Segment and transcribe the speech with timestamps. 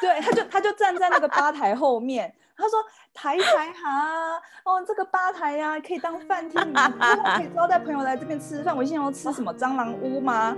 [0.00, 2.78] 对，他就他就站在那个吧台后面，他说
[3.12, 6.92] 台台哈，哦，这个吧台呀、啊、可以当饭厅，你们
[7.36, 8.76] 可以招待朋友来这边吃饭。
[8.76, 10.56] 我心想说吃什么蟑螂屋吗？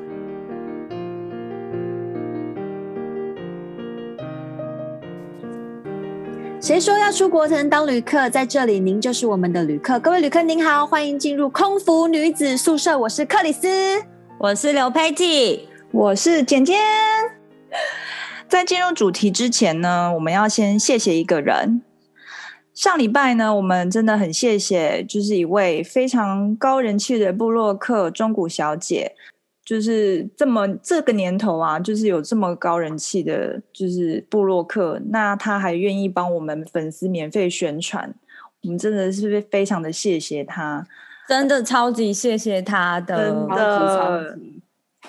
[6.61, 8.29] 谁说要出国才能当旅客？
[8.29, 9.98] 在这里，您就是我们的旅客。
[9.98, 12.98] 各位旅客您好，欢迎进入空服女子宿舍。
[12.98, 13.66] 我是克里斯，
[14.38, 16.79] 我是刘佩蒂，我是简简。
[18.51, 21.83] 在进入主题之前呢，我们要先谢谢一个人。
[22.74, 29.15] 上礼拜呢，我们真的很谢谢，就是一位非常高人气的布洛克中古小姐。
[29.65, 38.12] 就是这么这个年头啊，就是有这么高人气的，就是布洛克，那他还愿意帮我们粉丝免费宣传，
[38.65, 40.85] 我们真的是非常的谢谢他，
[41.29, 44.38] 真的超级谢谢他的，真的，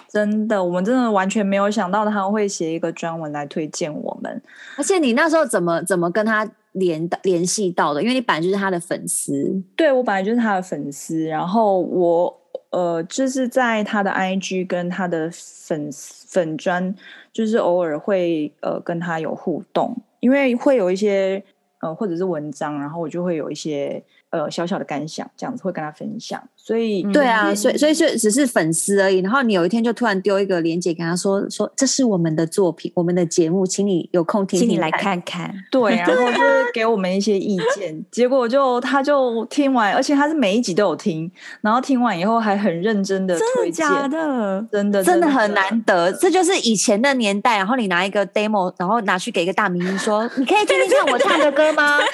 [0.07, 4.41] 真的，我们真的完全没有想到他会写一个专文来推荐我们，
[4.77, 8.01] 而且你那时候怎么怎么跟他联联系到的？
[8.01, 12.37] 因为你本来就是他的粉丝，对，我本来就是他的粉丝，然后我。
[12.71, 16.95] 呃，就是在他的 IG 跟他的粉粉专，
[17.33, 21.43] 就是偶尔会呃跟他有互动，因为会有一些
[21.81, 24.01] 呃或者是文章，然后我就会有一些。
[24.29, 29.19] 呃，小小的感想，这样子会跟他分享，所以对啊，所以所以是只是粉丝而已。
[29.19, 35.51] 然后你有一天就突然丢一个链接给他说说，这是我们的作品，我们的节目，请你有空听，请你来看看。
[35.71, 38.05] 对，然后就是给我们一些意见。
[38.11, 41.29] 结果就他就听完，而且他是每一集都有听，
[41.61, 43.87] 然后听完以后还很认真的推荐。
[43.87, 44.67] 真的假的？
[44.71, 46.11] 真的真的很难得。
[46.13, 51.97] 这就是以前的年代，然后你拿一个 demo，然后拿去给一个大明星说，你可以听听看我唱的歌吗？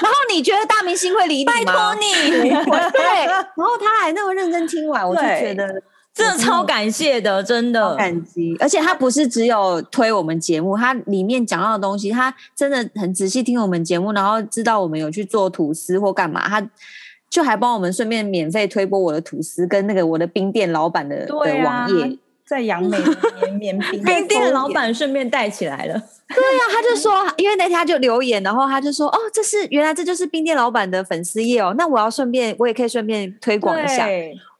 [0.00, 1.52] 然后你觉得大明星会理你吗？
[1.52, 2.50] 拜托你，
[2.92, 5.82] 对，然后他还那么认真听完，我就觉得
[6.14, 8.56] 真的超感谢的，真的感激。
[8.60, 16.70] 而且他不是只有推我们节目，他里面讲到的东西，他真的很仔细听我们节目，然后知道我们有去做吐司或干嘛，他
[17.28, 22.16] 就还帮我们顺便免费推播我的吐司跟那个我的冰店老板的、啊、的网页。
[22.48, 22.96] 在杨梅
[23.58, 25.92] 绵绵冰冰店老板顺便带起来了，
[26.34, 34.08] 对呀、啊，他就说， 因为那天他就留言，然后他就说，哦，这是原来这就是冰店老板的粉丝页哦，那我要顺便，我也可以顺便推广一下。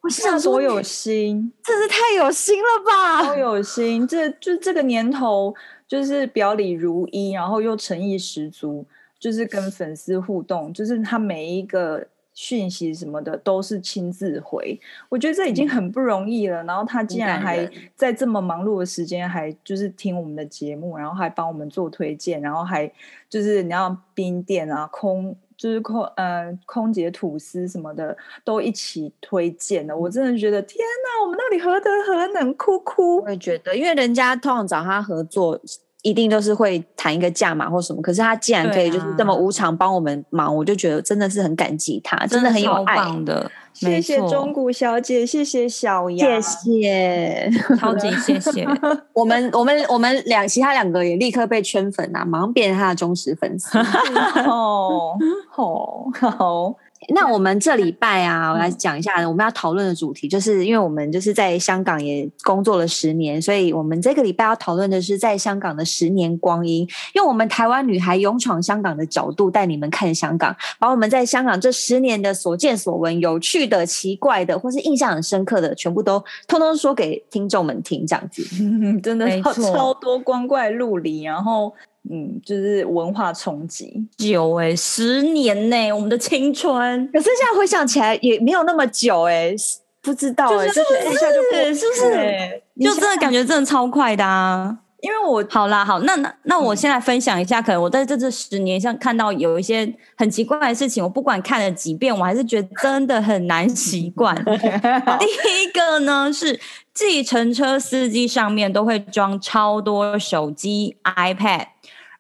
[0.03, 5.55] 我想说，多有心，真是太有心了吧，超有心，这就这个年头，
[5.89, 8.85] 就是表里如一，然后又诚意十足，
[9.19, 12.07] 就是跟粉丝互动，就是他每一个。
[12.41, 14.79] 讯息什么的都是亲自回，
[15.09, 16.63] 我觉得这已经很不容易了。
[16.63, 22.89] 嗯、然后他竟然还在这么忙碌的时间，还就是听我们的节目，然后还帮我们做推荐，然后还
[23.29, 29.97] 就是你要冰店啊、空就是空呃空姐吐司什么的都一起推荐的。
[29.97, 32.55] 我真的觉得天哪，我们到底何德何能？
[32.55, 33.21] 哭哭！
[33.25, 35.61] 我也觉得，因为人家通常找他合作。
[36.09, 43.51] 一定都是会谈一个价码或什么，可是他既然可以就是这么无偿帮我们忙，啊、我就觉得真的是很感激他，真的很有爱的。
[43.75, 48.67] 谢谢中谷小姐，谢谢小杨，谢谢，超级谢谢。
[49.15, 53.79] 我们我们我们两其他两个也立刻被圈粉啊，马上变成他的忠实粉丝。
[54.49, 55.17] 哦，
[55.49, 56.75] 好，好。
[57.15, 78.43] 那我们这礼拜啊，我来讲一下我们要讨论的主题，就是因为我们就是在香港也工作了十年，所以我们这个礼拜要讨论的是在香港的十年光阴，用我们台湾女孩勇闯香港的角度带你们看香港，把我们在香港这十年的所见所闻、有趣的、奇怪的，或是印象很深刻的，全部都通通说给听众们听，这样子，
[79.01, 81.73] 真的超超多光怪陆离，然后。
[82.11, 87.07] 嗯，就是文化冲击久哎、欸，十年呢、欸，我们的青春。
[87.13, 89.57] 可是现在回想起来也没有那么久哎、欸，
[90.01, 91.43] 不知道哎、欸，就是一下就
[91.75, 92.63] 是不是？
[92.81, 94.79] 就真的感觉真的超快的啊！
[95.01, 104.35] 因为我好啦，好，那那那我先来分享一下，嗯、可能我在这这十年上看到有一些很奇怪的事情，我不管看了几遍，我还是觉得真的很难习惯。
[104.45, 106.59] 第一个呢是
[106.95, 111.67] 计程车司机上面都会装超多手机、iPad。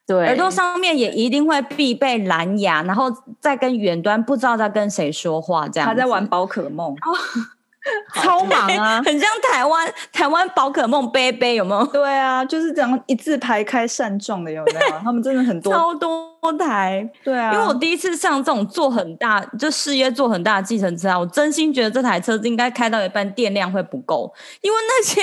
[0.08, 5.86] 对，耳朵上面也一定会必备蓝牙，然后再跟远端不知道在跟谁说话，这样。
[5.86, 6.96] 他在玩宝可梦。
[8.14, 11.86] 超忙啊， 很像台湾台湾宝可梦杯杯有没有？
[11.86, 14.98] 对啊，就是这样一字排开扇状的有没有？
[15.02, 17.52] 他们真的很多 超多台，对啊。
[17.52, 25.20] 因为我第一次上这种做很大就事业做很大的计程车啊，我真心觉得这台车子应该开到一半电量会不够，因为那些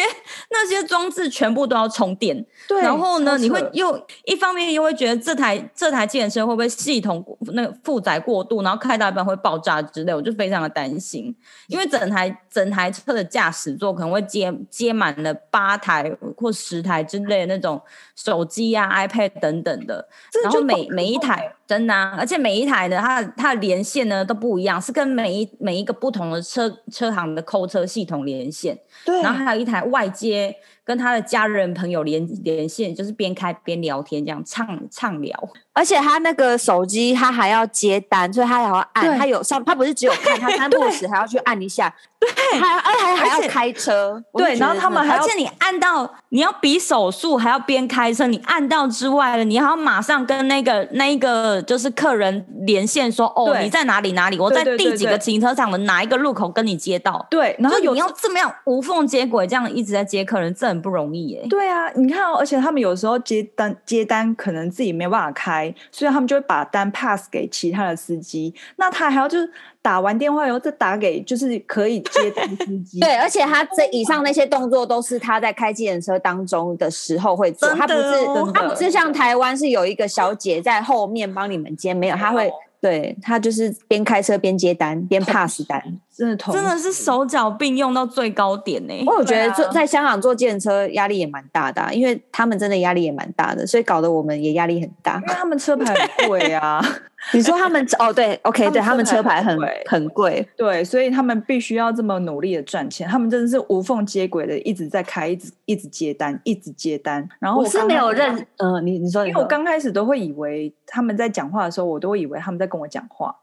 [0.50, 2.46] 那些装置全部都要充电。
[2.68, 7.24] 对，然后呢，你会又一方面又会觉得这台这台计程车会不会系统
[7.54, 11.36] 那个负载过度，然后开到一半会爆炸之类，我就非常的担心，
[11.68, 12.36] 因为整台。
[12.56, 17.82] 整台车的驾驶座可能会接接满了八台或十台之类的那种
[18.16, 20.08] 手机啊、iPad 等等的，
[20.42, 30.56] 然后每每一台真的、啊，而且每一台的它它的连线呢都不一样，是跟每一每一个不同的车车行的扣车系统连线，对，然后还有一台外接。
[30.86, 35.36] 跟他的家人朋友连连线，就是边开边聊天，这样畅畅聊。
[35.74, 39.18] 而且他那个手机，他还要接单，所以他还要按。
[39.18, 41.92] 他有上，他不是只有看， 他三不时还要去按一下。
[42.19, 42.30] 对，
[42.60, 44.24] 还而且还要开车。
[44.34, 48.28] 对，然后他们还而且你按到，你要比手速，还要边开车。
[48.28, 54.38] 你按到之外了，你还要马上跟那个那一个就是客人连线，说哦，你在哪里哪里？
[54.38, 57.26] 我在第几个停车场的哪一个路口跟你接到？
[57.30, 61.48] 对，然后你要这么样无缝接轨，这样一直在接客人，这很不容易耶。
[61.50, 66.46] 对啊，你看哦，而且他们有时候接单接单可能自己没办法开，所以他们就会。
[66.48, 69.52] 把单 pass 给其他的司机，那他还要就是
[69.86, 73.00] 打完电话以后再打给就是可以接单司机。
[73.00, 82.52] 对，而且他这以上那些动作都是他在开计程车当中的时候会做，他不是他不是像台湾是有一个小姐在后面帮你们接，没有，他会。
[82.82, 85.82] 对，他就是边开车边接单边 pass 单，
[86.16, 88.94] 真的真的是手脚并用到最高点呢。
[89.06, 95.16] 我觉得坐在香港坐计程车压力也蛮大的，因为他们真的压力也蛮大的，所以搞得我们也压力很大。
[95.16, 96.82] 因为他们车牌很贵啊。
[97.34, 99.58] 你说他们哦，对，OK，对他们车牌很
[99.88, 103.08] 很贵，对，所以他们必须要这么努力的赚钱。
[103.08, 107.28] 他们真的是无缝接轨的，一直在开，一直一直接单，一直接单。
[107.40, 113.36] 然后我，我是没有认，嗯、呃，你你说，因为我刚开始都会以为他们在讲话的时候，我都会以为他们在跟我讲话。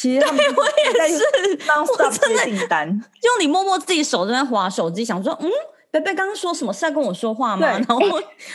[0.00, 1.22] 其实他们是 我也是，
[1.66, 5.50] 我真的订单，就你默默自己手在那划手机，想说，嗯。
[5.90, 6.70] 贝贝刚刚说什么？
[6.70, 7.66] 是在跟我说话吗？
[7.66, 7.98] 然后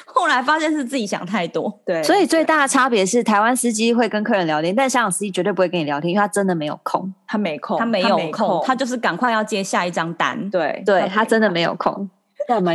[0.06, 1.80] 后来发现是自己想太多。
[1.84, 10.48] 对，所以最大的差别是，台湾司机会跟客人聊天，但香港司机绝对不会跟你聊天，因为他真的没有空，他没空，他没有空，他就是赶快要接下一张单。
[10.52, 12.08] 对，对他真的没有空。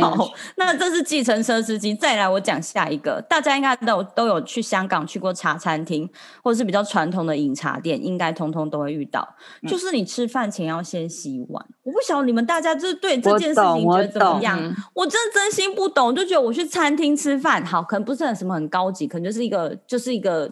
[0.01, 1.93] 好，那这是计程车司机。
[1.93, 6.09] 再来，我讲下一个，大家应该都有都有去香港去过茶餐厅，
[6.43, 9.27] 或者是比较传统的饮茶店，应该通通都会遇到。
[9.61, 11.65] 嗯、就是你吃饭前要先洗碗。
[11.83, 14.57] 我不晓得你们大家就是对这件事情觉得怎么样？
[14.93, 20.51] 我真的真心不懂，就觉得我去餐厅吃饭，好，可能不是很什么很高级，可能就是一个就是一个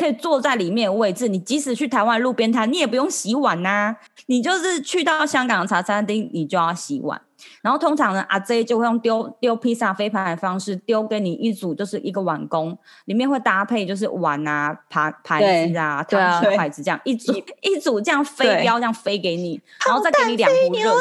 [0.00, 1.28] 可以坐在里面的位置。
[1.28, 3.96] 你即使去台湾路边摊，你也不用洗碗呐、啊。
[4.26, 7.20] 你就是去到香港的茶餐厅，你就要洗碗。
[7.62, 12.76] 然后通常呢，阿 J 就会用丢丢披萨飞盘的方式丢给你一组，就是一个碗工，
[13.06, 17.32] 里面会搭配就是碗啊、盘盘子啊、汤匙、筷子这样一组
[17.62, 21.00] 一组这样飞镖这样飞给你，然后再给你两壶热水，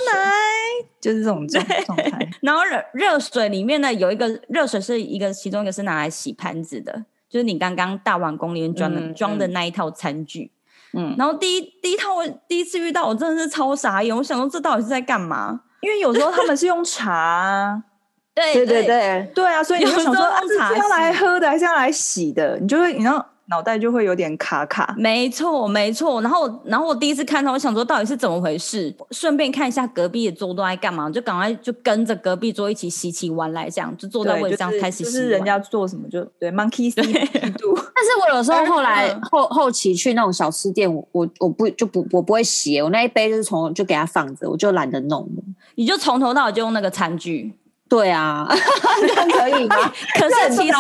[1.02, 2.30] 就是这种状态。
[2.42, 10.52] 然后热热水里面呢有一个热水是一个，其中一个是拿来洗盘子的，就是你刚刚大碗公里面装的、嗯、装的那一套餐具。
[10.94, 15.62] 嗯，然后第一第一套我第一次遇到，我真的是超傻眼，我想说这到底是在干嘛？
[15.82, 17.84] 因为有时候他们是用茶、啊
[18.34, 22.58] 对，对对对对啊，所以你就想说用茶是要来喝的还是要来洗的？
[22.60, 23.26] 你就会，你知道。
[23.50, 26.22] 脑袋就会有点卡卡，没错没错。
[26.22, 28.94] 然后然后我第一次看到，我想说到底是怎么回事？
[29.12, 35.04] 顺便看一下隔壁的桌都在干嘛，就赶快就跟着隔壁桌一起洗起碗来，这样就坐在位置上开始洗。
[35.06, 37.04] 就是人家做什么就对，monkey see。
[37.04, 45.28] 但是我有时候后来后后期去那种小吃店，我我我不就不我不会洗，我那一杯就是从就给它放着，我就懒得弄。
[45.76, 47.54] 你就从头到尾就用那个餐具。
[47.90, 48.48] 对啊，
[49.02, 49.76] 这样可以吗？
[50.16, 50.74] 可是其实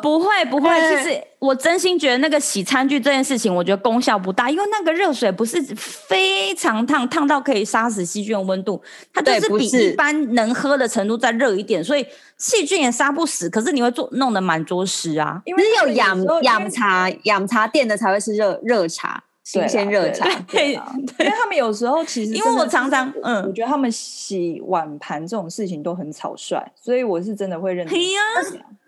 [0.00, 8.80] 不会不会，其实我真心觉得那个洗餐具这件事情，我觉得功效不大，因为那个热水不是非常烫，烫到可以杀死细菌的温度，
[9.12, 12.06] 它就是比一般能喝的程度再热一点，所以
[12.38, 13.50] 细菌也杀不死。
[13.50, 19.22] 可是你会做弄得满桌湿啊，因为只有养养茶养茶店的才会是热热茶。
[19.46, 27.86] 新鲜热茶，对，因为他们有时候其实，因为我常常，嗯，我觉得他们洗碗盘这种事情都很草率，所以我是真的会认。
[27.86, 28.20] 对呀，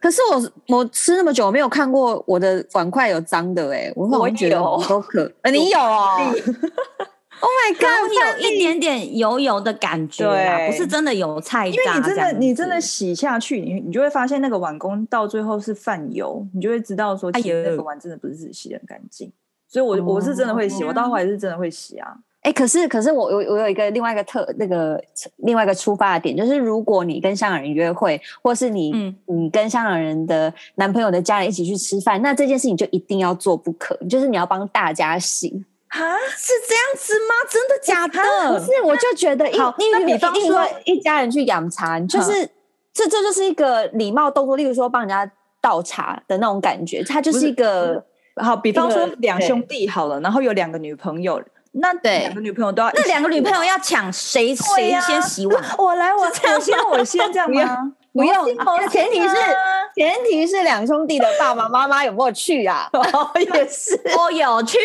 [0.00, 6.16] 可是我我吃那么久，我没有看过我的碗筷有脏的哎，我我觉得都可，你有哦，
[7.40, 10.26] Oh my God，你有一点点油油的感觉，
[10.66, 12.80] 不是真的有菜渣，因为你真的你真的。
[12.80, 19.30] 洗下去，你你就会发现那个碗工到最后是泛油，你就会知道说，其实那个碗真的不是洗的很干净。
[19.68, 22.08] 所以我，我我是真的会洗，我到后来是真的会洗啊。
[22.40, 24.98] 哎、欸，可是，可是我我我有一个另外一个特那个
[25.38, 35.48] 另外一个出发的点，就是如果你跟香港人约会，或是你、嗯、你跟香港人的男朋友的家人一起去吃饭，那这件事情就一定要做不可，就是你要帮大家洗
[35.88, 35.98] 啊？
[36.28, 37.34] 是这样子吗？
[37.50, 38.58] 真的假的？
[38.58, 42.48] 不是，我就觉得一，因为比方说一家人去养茶，就是
[42.94, 45.28] 这这就是一个礼貌动作，例如说帮人家
[45.60, 48.02] 倒茶的那种感觉，它就是一个。
[48.38, 51.42] 好，比方说两兄弟好了，然后有两个女朋友，
[51.72, 55.62] 那对两个女朋友都要，那两个女朋友要抢谁谁先洗碗？
[55.78, 57.92] 我来，我我先，我先这样吗？
[58.12, 58.44] 不用，
[58.90, 59.52] 前提是啊
[59.94, 62.90] 前提是两兄弟的爸爸妈妈有没有去啊？
[63.38, 64.78] 也是， 我有去，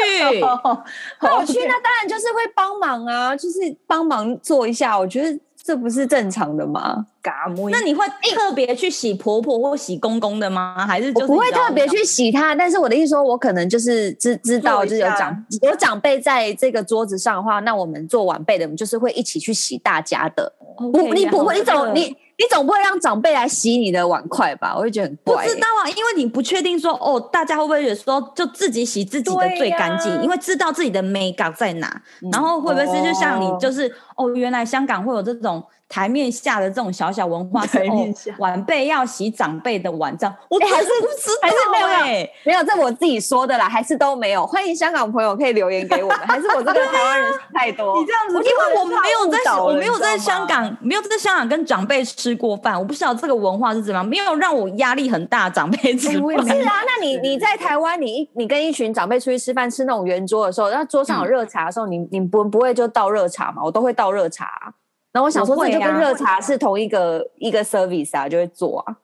[1.22, 4.98] 那我去，那当然就是会帮忙啊，就是帮忙做一下。
[5.00, 7.06] 我觉得这不是正常的吗？
[7.22, 8.06] 嘎木那你会
[8.36, 10.86] 特别去洗婆婆或洗公公的吗？
[10.86, 20.52] 还是就是我不会特别去洗他，但是我的意思说，我可能就是知知道，就是有长有长辈在这个桌子上的话，那我们做晚辈的，我们就是会一起去洗大家的。
[20.76, 24.74] 不，你不会，你好的总你你总不会让长辈来洗你的碗筷吧？
[24.76, 35.64] 我会觉得很怪、不知道啊，因为你不确定说哦，大家会不会觉得说就自己洗自己的最干净，因为知道自己的美感在哪，嗯然后会不会是就像你哦就是哦，原来香港会有这种
[35.94, 44.44] 台面下的这种小小文化，是台面下哦，晚辈要洗长辈的碗，这样我哎还是不知道还是没有没有哎没有，这我自己说的啦，还是都没有。
[44.48, 48.00] 欢迎香港朋友可以留言给我们，还是我这个 台湾人太多？
[48.00, 55.48] 你这样子，因为我没有在，我没有在香香港，没有在香港跟长辈吃过饭，我不知道这个文化是怎么样，没有让我压力很大。
[55.48, 63.62] 长辈吃 是啊，那你你在台湾，你一你跟一群长辈出去吃饭，吃那种圆桌的时候，那桌上有热茶的时候，你你不不会就倒热茶嘛？
[63.64, 64.74] 我都会倒热茶啊、
[65.14, 68.98] 然后我想说，就跟热茶是同一个一个 service 啊，就会做啊。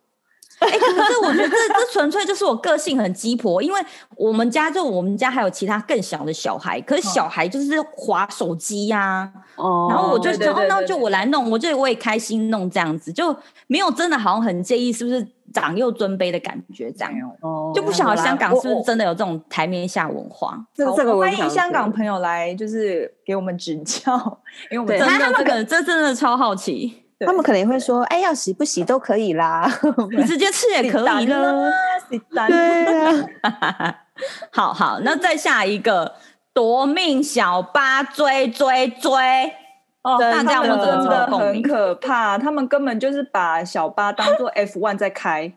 [0.59, 3.79] 哎、可是我觉得这这纯粹就是我个性很鸡婆，因为
[4.17, 13.33] 我们家就我们家还有其他更小的小孩，可是小孩就是划手机呀、哦然后我就对对想，哦对对那就我来弄，我就我也开心弄这样子，就
[13.67, 20.51] 没有真的好像很介意是不是长幼尊卑的感觉，这样哦就不晓得香港是不是真的有这种台面下文化。
[20.51, 24.13] 好这这个欢迎香港朋友来，就是给我们指教，
[24.71, 29.69] 因为我们对真的，他们这个这真的超好奇，他们可能会说，哎，要洗不洗都可以啦。
[30.15, 31.71] 你直接吃也可以了。
[32.09, 33.95] 洗单对啊，
[34.51, 36.13] 好好，那再下一个
[36.53, 39.53] 夺命小八追追追。
[40.03, 45.53] 哦，大家有没有真的很可怕，他们根本就是把小巴当做 F one 在开。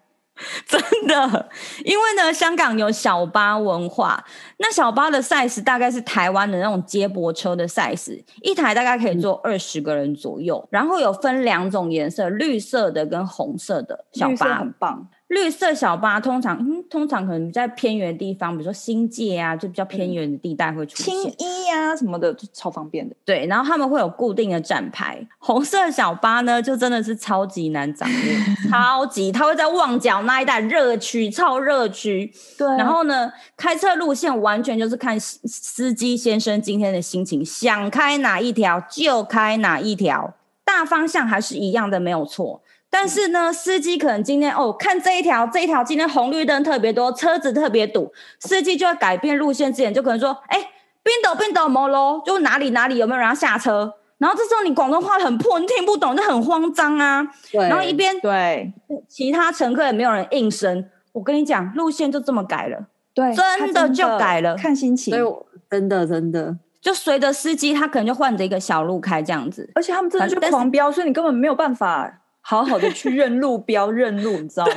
[0.67, 1.51] 真的，
[1.85, 4.25] 因为呢，香港有小巴文化，
[4.59, 14.61] 那小巴的 size 大概是台湾的那种接驳车的 size，一台大概可以坐二十个人左右，然后有分两种颜色，绿色的跟红色的小巴。
[14.61, 21.15] 很棒，绿色小巴通常，嗯，通常可能在偏远的地方，比如说新界啊，就比较偏远的地带会出现。
[21.15, 23.17] 青衣啊、什么的，就超方便的。
[23.25, 25.27] 对，然后他们会有固定的站牌。
[25.39, 28.15] 红色小巴呢，就真的是超级难掌握，
[28.71, 32.31] 超级，它会在旺角那一带热区，超热区。
[32.59, 42.61] 对然后呢，开车路线完全就是看司司机先生今天的心情，想开哪一条就开哪一条，大方向还是一样的，没有错。
[42.95, 50.59] 但是呢，司机可能今天哦，看这一条，这一条今天红绿灯特别多，车子特别堵，司机就会改变路线之前，就可能说，哎，
[51.03, 53.95] 边斗边斗摩喽，就哪里哪里有没有人要下车？
[54.19, 57.27] 然后这时候你广东话很破，你听不懂，就很慌张啊。
[57.51, 58.71] 对然后一边对
[59.09, 62.79] 其他乘客也没有人应声，我跟你讲，路线就这么改了。
[63.15, 65.23] 对，真的就改了看心情所以。
[65.23, 69.71] 我真的真的，就随着司机，他可能就换着一个小路开这样子。
[69.75, 74.73] 而且他们真的就狂飙，所以你根本没有办法好好的去认路标认路，你知道吗？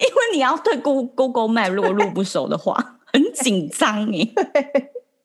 [0.00, 4.34] 因为你要对 Go Google Map 如果路不熟的话，很紧张你。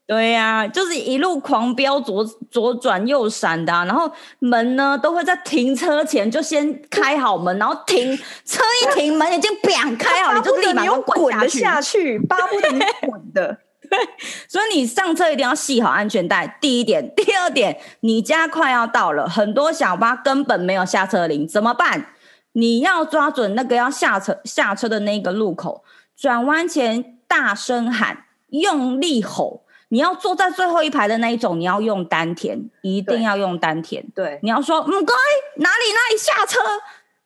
[0.05, 13.57] 对呀、啊，就是一路狂飙左左转右闪的、啊，然后门呢都会在停车前就先开好门，然后停车一停，门已经砰开好，你就立马就用滚下去，巴不得你滚的。
[14.47, 16.57] 所以你上车一定要系好安全带。
[16.61, 22.07] 第一点， 第二点，你家快要到了，很多小巴根本没有下车铃，怎么办？
[22.53, 25.83] 你要抓准那个要下车下车的那个路口，
[26.17, 29.63] 转弯前大声喊，用力吼。
[29.91, 34.05] 你要坐在最后一排的那一种，你要用丹田，一定要用丹田。
[34.13, 35.13] 对你要说，唔该，
[35.55, 36.59] 哪里哪里下车？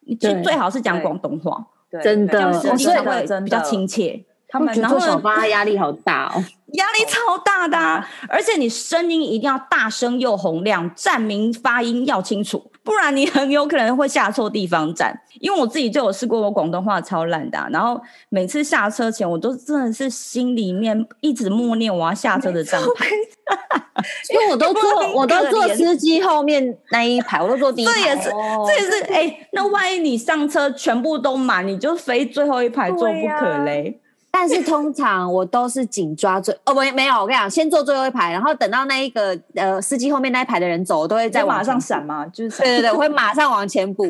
[0.06, 4.24] 你最最好是讲广东话，对真的这样对司机才会比较亲切。
[4.54, 6.44] 他们然后做小巴压力好大哦。
[6.74, 15.16] 压力超大的、啊，而且你声音一定要大声又洪亮，站名发音要清楚，不然你很有可能会下错地方站。
[15.40, 23.06] 因为我自己就有试过，我广东话超烂的、啊，然后每次下车前，我都真的是心里面一直默念我要下车的站 牌。
[24.34, 27.94] 因为我都坐，我都坐司机后面那一排，我都坐第一排。
[27.94, 34.00] 这也是，哦这也是，哎、欸，那万一你上车全部都满，你就非最后一排坐不可嘞。
[34.36, 44.04] 但是通常我都是紧抓最哦，没没有，我跟你讲，先坐最后一排，然后等到那一个呃司机后面那一排的人走，我都会再在马往上闪嘛， 就是对对对，我会马上往前补，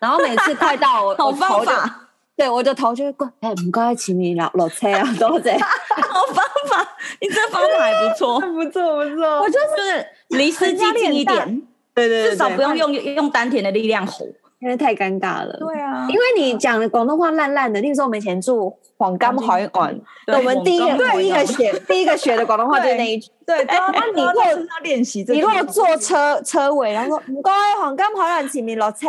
[0.00, 5.52] 然后每次快到我 好方法，对我的头就会过，哎，唔该，请你落落车啊，多谢。
[5.56, 9.40] 好方法，你这方法还不错，不错不错。
[9.42, 11.62] 我就就是离司机近一点，
[11.94, 14.26] 对对对，至少不用用用丹田的力量吼，
[14.60, 15.56] 因为太尴尬了。
[15.58, 17.80] 对啊，因为你讲的广东话烂烂的。
[17.80, 23.30] 那个时候我们以前住黄冈海岸，我们第一个第一个学第一个学的广东话就是那一句。
[23.46, 29.06] 对， 那你如果要练习，你如果坐车车尾，然后说唔该，黄冈海岸前面落车。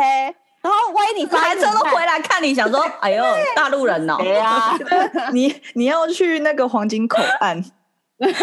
[0.62, 3.24] 然后万一你翻车都回来看你，想说，哎呦，
[3.56, 4.76] 大陆人哦，对啊，
[5.32, 7.62] 你你要去那个黄金口岸，
[8.20, 8.34] 对，你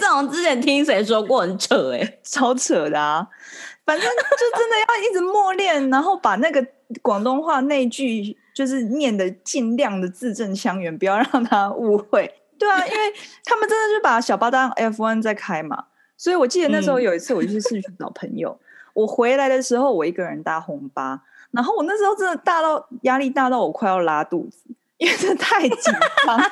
[0.00, 3.26] 这种之前听谁说过很扯哎、欸，超扯的啊！
[3.86, 6.66] 反正就真的要一直默练，然后把那个
[7.00, 12.34] 广东话那句就是念的尽量的字正腔圆，不要让他误会。
[12.58, 13.12] 对啊，因为
[13.44, 15.84] 他们真的就把小巴当 F one 在开嘛，
[16.16, 18.50] 所以我记得那时候有一次我去市区找朋友。
[18.50, 18.64] 嗯
[18.96, 26.50] 我回来的时候，我一个人搭红巴，然后我那时候真的大到压力大到我快要拉肚子，因为真的太紧张。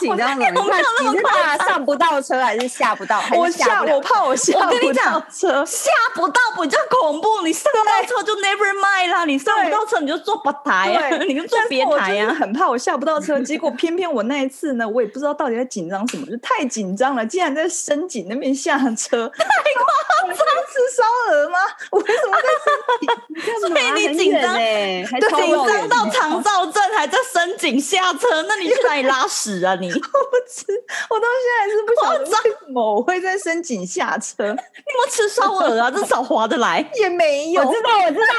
[0.00, 3.22] 紧张了，你是怕上不到车还是下不到？
[3.34, 7.42] 我下，我怕我下不到车，下不到比较恐怖。
[7.42, 12.34] 你上到车就 never mind 啦，你上不到车你就坐吧台啊， 你就坐别台啊。
[12.34, 19.84] 很怕我下不到车，结果偏偏我那一次呢，我也不知道到底在紧张什么，就太紧张了，竟然在深井那边下车， 太夸
[20.26, 20.36] 张！
[20.70, 21.58] 吃烧鹅吗？
[21.90, 23.60] 我为什么在深井？
[23.60, 29.59] 所以你紧张哎，紧张到肠燥症，还在深井下车，那你去哪里拉屎？
[29.64, 29.88] 啊你！
[29.92, 30.64] 我不吃，
[31.08, 34.44] 我到现在还是不晓得为什么我会在深井下车。
[34.52, 35.90] 你有吃烧鹅啊？
[35.90, 36.84] 至少划得来。
[36.94, 38.34] 也没有，我知道，我知道，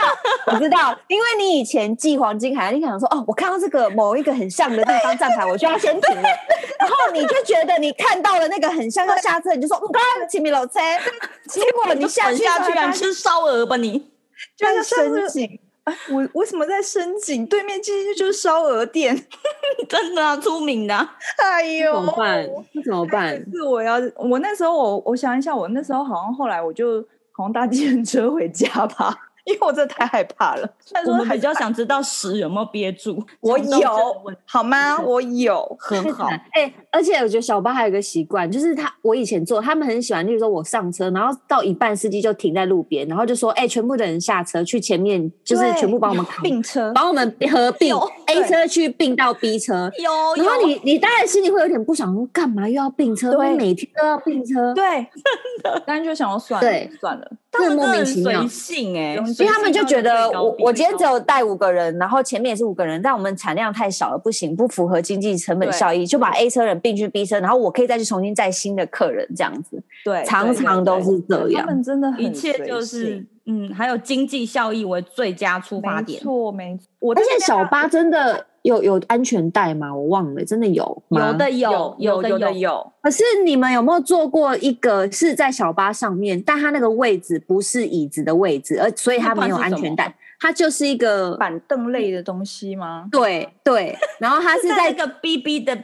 [0.54, 0.98] 我知道。
[1.08, 6.24] 因为你以前寄黄金海岸，你可能说哦，我看到这个某一个很像的地方站牌，我就要先停了。
[6.80, 10.80] 然后你就觉得你看到了那个很像要下车，你就说刚刚前面有车。
[11.48, 14.12] 结果你下去下去，然吃烧鹅吧你？
[14.58, 15.60] 就是深井。
[15.84, 17.82] 哎，我为什么在深井对面？
[17.82, 19.16] 其实就是烧鹅店，
[19.90, 20.96] 真的啊，出名的。
[21.38, 22.48] 哎呦，怎么办？
[22.74, 23.36] 那怎么办？
[23.52, 29.18] 是我要我那时候我我想一下，我那时候好像后来我就好像搭计程车回家吧。
[29.45, 30.69] 因为我真的太害怕了。
[31.05, 33.24] 我们比较想知道屎有没有憋住。
[33.41, 33.79] 我有
[34.45, 35.00] 好吗？
[35.01, 36.27] 我有，很好。
[36.27, 47.95] 哎、欸，而且我觉得小巴还有一个习惯，就是他我以前坐，他们很喜欢，例如说我上车，然后到一半司机就停在路边，然后就说：“哎、欸，全部的人下车，去前面，就是全部帮我们并车，帮我们合并
[48.27, 53.32] A 车去并到 B 车。”有，然后你你当然心里会有点不想说，干嘛又要并车？
[53.34, 54.73] 对，每天都要并车。
[54.73, 55.80] 对，真的。
[55.86, 57.32] 当然就想要算了，对，算了。
[57.75, 69.82] 莫名其妙，性哎、欸，所以他们就觉得我我今天只有带五个人，然后前面也是五个人，但我们产量太少了，不行，不符合经济成本效益，就把 A 车人并去 B 车，然后我可以再去重新载新的客人，这样子。
[70.04, 71.65] 对，常常都是这样。
[71.65, 76.20] 他们真的很一切就是嗯，还有经济效益为最佳出发点。
[76.20, 76.88] 没错，没错。
[77.00, 78.48] 我而且小巴真的。
[78.63, 79.93] 有有安全带吗？
[79.93, 81.04] 我忘了，真的有？
[81.10, 82.91] 有的有，有的有，有的有。
[83.02, 93.08] 可是你们有没有坐过一个是在小巴上面，但它那个位置不是椅子的位置，而所以它没有安全带，它就是一个板凳类的东西吗？
[93.12, 95.76] 对对，然后它是在一个 BB 的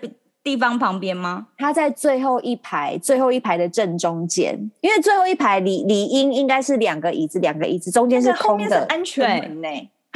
[0.44, 1.48] 地方旁边吗？
[1.58, 9.68] 它在最后一排，最后一排的正中间，因为最后一排理理应应该是两个椅子，两个椅子中间是空的，安全门呢。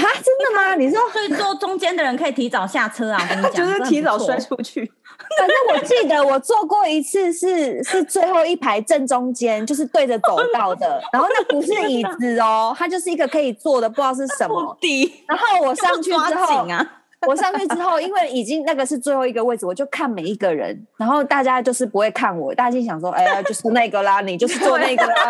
[0.06, 0.76] 啊，真的吗？
[0.76, 3.20] 你说，所以坐中间的人可以提早下车啊？
[3.22, 4.92] 我跟你讲， 就是提早摔出去。
[5.38, 11.02] 反正我记得我坐过一次是，是是最后一排正中间，就是对着走道的。
[11.14, 14.78] 然后那不是椅子哦，它就是一个可以坐的，不知道是什么。
[15.28, 16.98] 然后我上去之后啊。
[17.28, 25.14] 我上去之后，因为已经那个是最后一个位置，我就看每一个人，然后大家就是不会看我，大家心想说：“哎呀，就是那个啦，你就是坐那个啦。”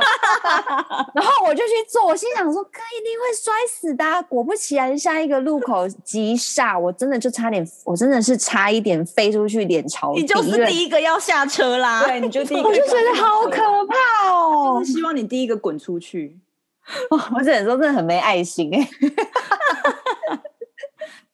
[1.13, 10.21] 然后我就去坐，我心想说：“哥一定会摔死的啊。”果不其然，下一个路口急刹，我真的就差点，我真的是差一点飞出去，脸朝地。
[10.21, 12.69] 你就是第一个要下车啦，对，你就第一个。
[12.69, 16.37] 我就觉得好可怕哦，就是希望你第一个滚出去。
[17.09, 18.89] 我只能说，真的很没爱心哎。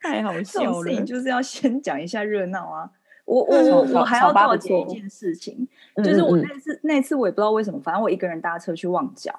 [0.01, 1.01] 太好笑了！
[1.01, 2.89] 就是要先讲一下热闹啊！
[3.25, 9.37] 我我我我还要告诫一件事情，就是我那次那次我也不知道为什么，反正我一个人搭车去旺角，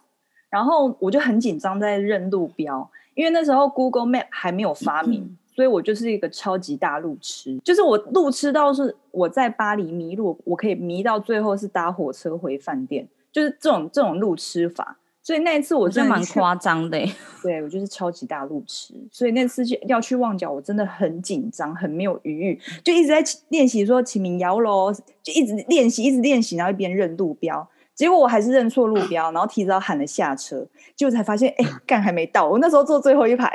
[0.50, 14.98] 然后我就很紧张在认路标，因为那时候 Google Map 还没有发明，所以我就是一个超级大路痴，就是我路痴到是我在巴黎迷路，我可以迷到最后是搭火车回饭店，就是这种这种路痴法。
[15.28, 16.98] 所以那一次我真的蛮夸张的，
[17.44, 18.94] 对，我就是超级大路痴。
[19.12, 24.90] 所以那次去要去旺角，我真的很紧张，很没有余裕，就一直在练习说起名摇喽，
[25.22, 27.68] 就一直练习，一直练习，然后一边认路标。
[27.94, 32.48] 结果我还是认错路标，然后提早喊了下车，结果才发现，哎，干还没到。
[32.48, 33.52] 我那时候坐最后一排，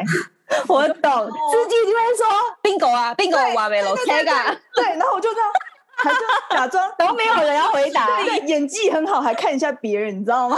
[0.67, 2.23] 我懂，司机就会说
[2.61, 5.49] bingo 啊，bingo 啊，没了车啊，对，然后我就这样。
[6.51, 10.57] 假装然后没有人要回答，对，演技很好，还看一下别人，你知道吗？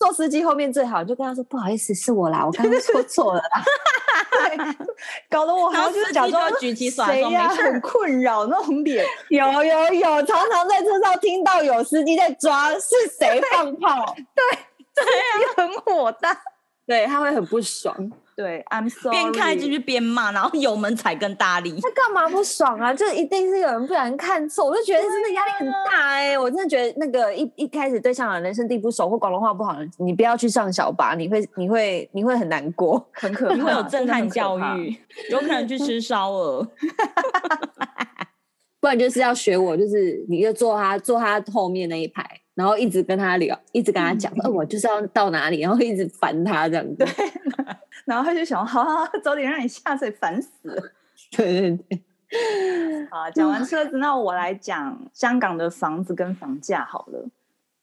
[0.00, 3.62] 坐司机后面最好，就跟他说不好意思，是我啦， 我刚刚说错了啦。
[4.32, 4.56] 对，
[5.28, 9.04] 搞得我好像就是假装举起手谁呀，很困扰那种脸。
[9.28, 14.58] 有有有，常常在车上听到有司机在抓是谁放炮，对
[14.94, 16.34] 对啊，很火大，
[16.86, 17.94] 对他会很不爽。
[18.40, 19.10] 对，I'm sorry。
[19.10, 21.78] 边开就是边骂，然后油门踩更大力。
[21.82, 22.94] 他干嘛不爽啊？
[22.94, 26.38] 就一定是有人不小心看错，我就觉得真的压力很大哎、欸！
[26.38, 34.96] 我真的觉得那个一一开始对香港人生地不熟或广东话不好，你不要去上小巴，你会你会你会很难过，很可怕，你会有震撼教育，
[35.30, 36.66] 有可能去吃烧鹅。
[38.80, 42.24] 不然就是要学我，就是你就坐他坐他后面那一排，
[42.60, 46.94] 然后一直跟他聊，一直跟他讲，嗯呃、我就是要到哪里，然后一直烦他这样子。
[46.96, 47.06] 对
[48.04, 50.82] 然后他就想，好好好，早点让你下水，烦死了。
[51.32, 52.02] 对对对。
[53.10, 57.26] 好，讲完车子，那我来讲香港的房子跟房价好了。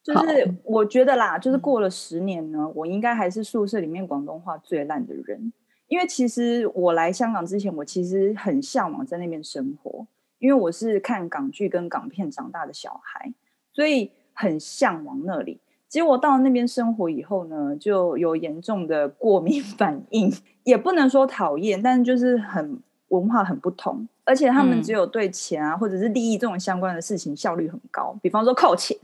[0.04, 5.52] 就是我觉得啦，就是过了十年呢，我应该还是宿舍里面广东话最烂的人。
[5.88, 10.06] 因为其实我来香港之前，我其实很向往在那边生活，
[10.40, 13.34] 因为我是看港剧跟港片长大的小孩，
[13.72, 15.60] 所以很向往那里。
[15.90, 20.32] 结果到那边生活以后呢，就有严重的过敏 反应，
[20.64, 28.98] 也不能说讨厌，但是就是很文化很不同，而且他们只有对钱啊、嗯、或者是利益这种相关的事情效率很高，比方说扣钱、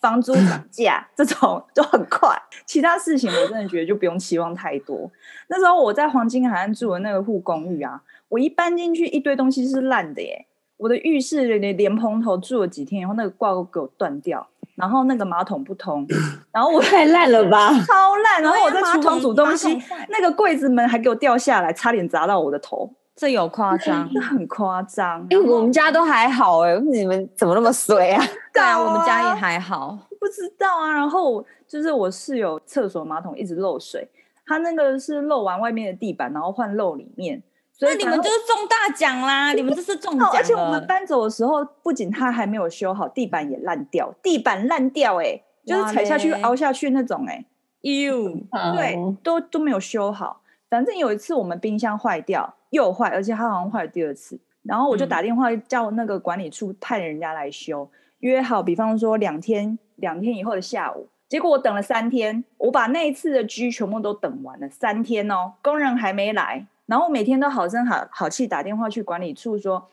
[0.00, 5.10] 房租涨 价这种就很快，其他事情我真的觉得就不用期望太多。
[5.48, 10.44] 那时候我在黄金海岸住的那个户公寓啊，我一搬进去一堆东西是烂的耶，
[10.76, 14.46] 我的浴室连莲蓬头住了几天以后，那个挂钩给我断掉。
[14.78, 16.06] 然后那个马桶不通，
[16.52, 18.40] 然后我太烂了吧， 超烂。
[18.40, 19.76] 然后我在厨房煮东西，
[20.08, 25.26] 那个柜子门还给我掉下来，差点砸到我的头，这有夸张，这很夸张。
[25.30, 28.24] 因为我们家都还好哎，你们怎么那么衰啊？
[28.54, 30.92] 对啊，我们家也还好，不知道啊。
[30.92, 34.08] 然后就是我室友厕所马桶一直漏水，
[34.46, 37.42] 他那个是漏完外面的地板，然后换漏里面。
[37.78, 39.52] 所以你们就是中大奖啦！
[39.52, 47.44] 你们这是中奖，而且我们搬走的时候，不仅它还没有修好，地板也烂掉，地板烂掉、欸，哎，就是踩下去凹下去那种、欸，哎
[47.82, 48.40] ，u，
[48.74, 50.42] 对，都都没有修好。
[50.68, 57.88] 反正有一次我们冰箱坏掉，又坏，而且它好像坏了第二次，然后我就打电话叫那个管理处派人家来修，
[58.18, 66.66] 约好，比方说两天，两天以后的下午，结果我等了三天，我把那一次的居全部都等完了，三天哦，工人还没来。
[66.88, 69.88] 然后我每天都好声好好气打电话去管理处说，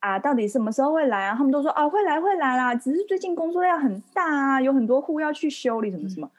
[0.00, 1.34] 啊，到底什么时候会来啊？
[1.36, 6.26] 他们都说啊，会来会来啦，只是最近工作量很大啊，有很多户要去修理什么什么。
[6.26, 6.30] 嗯、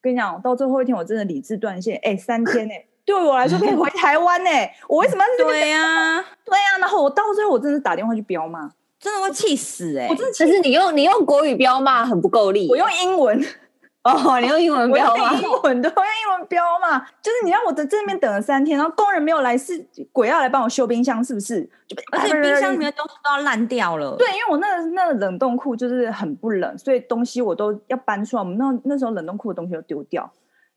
[0.00, 2.72] 跟你讲，到最后一天我真的理智断线，哎，三天呢，
[3.04, 4.50] 对我来说可以回 台湾呢，
[4.88, 6.24] 我为什么要这对呀、啊？
[6.44, 10.06] 对呀、 啊，然后我到最后我真的打电话去飙骂，真的会气死哎！
[10.08, 13.44] 我真的，但是你用你用国语飙骂很不够力，我用英文。
[14.12, 15.32] 哦，你用英文标吗？
[15.34, 16.98] 英文 的，我用英文标嘛。
[17.22, 21.68] 就是你让我在这边等了三天，然后工人没有来，是鬼要来帮我修冰箱，是不是？
[22.12, 24.16] 而且冰箱里面东西都要烂掉了。
[24.16, 28.42] 对，因为我那个那个冷冻库就是很不冷，所以东西我都要搬出来。
[28.42, 30.30] 我们那那时候冷冻库的东西都丢掉。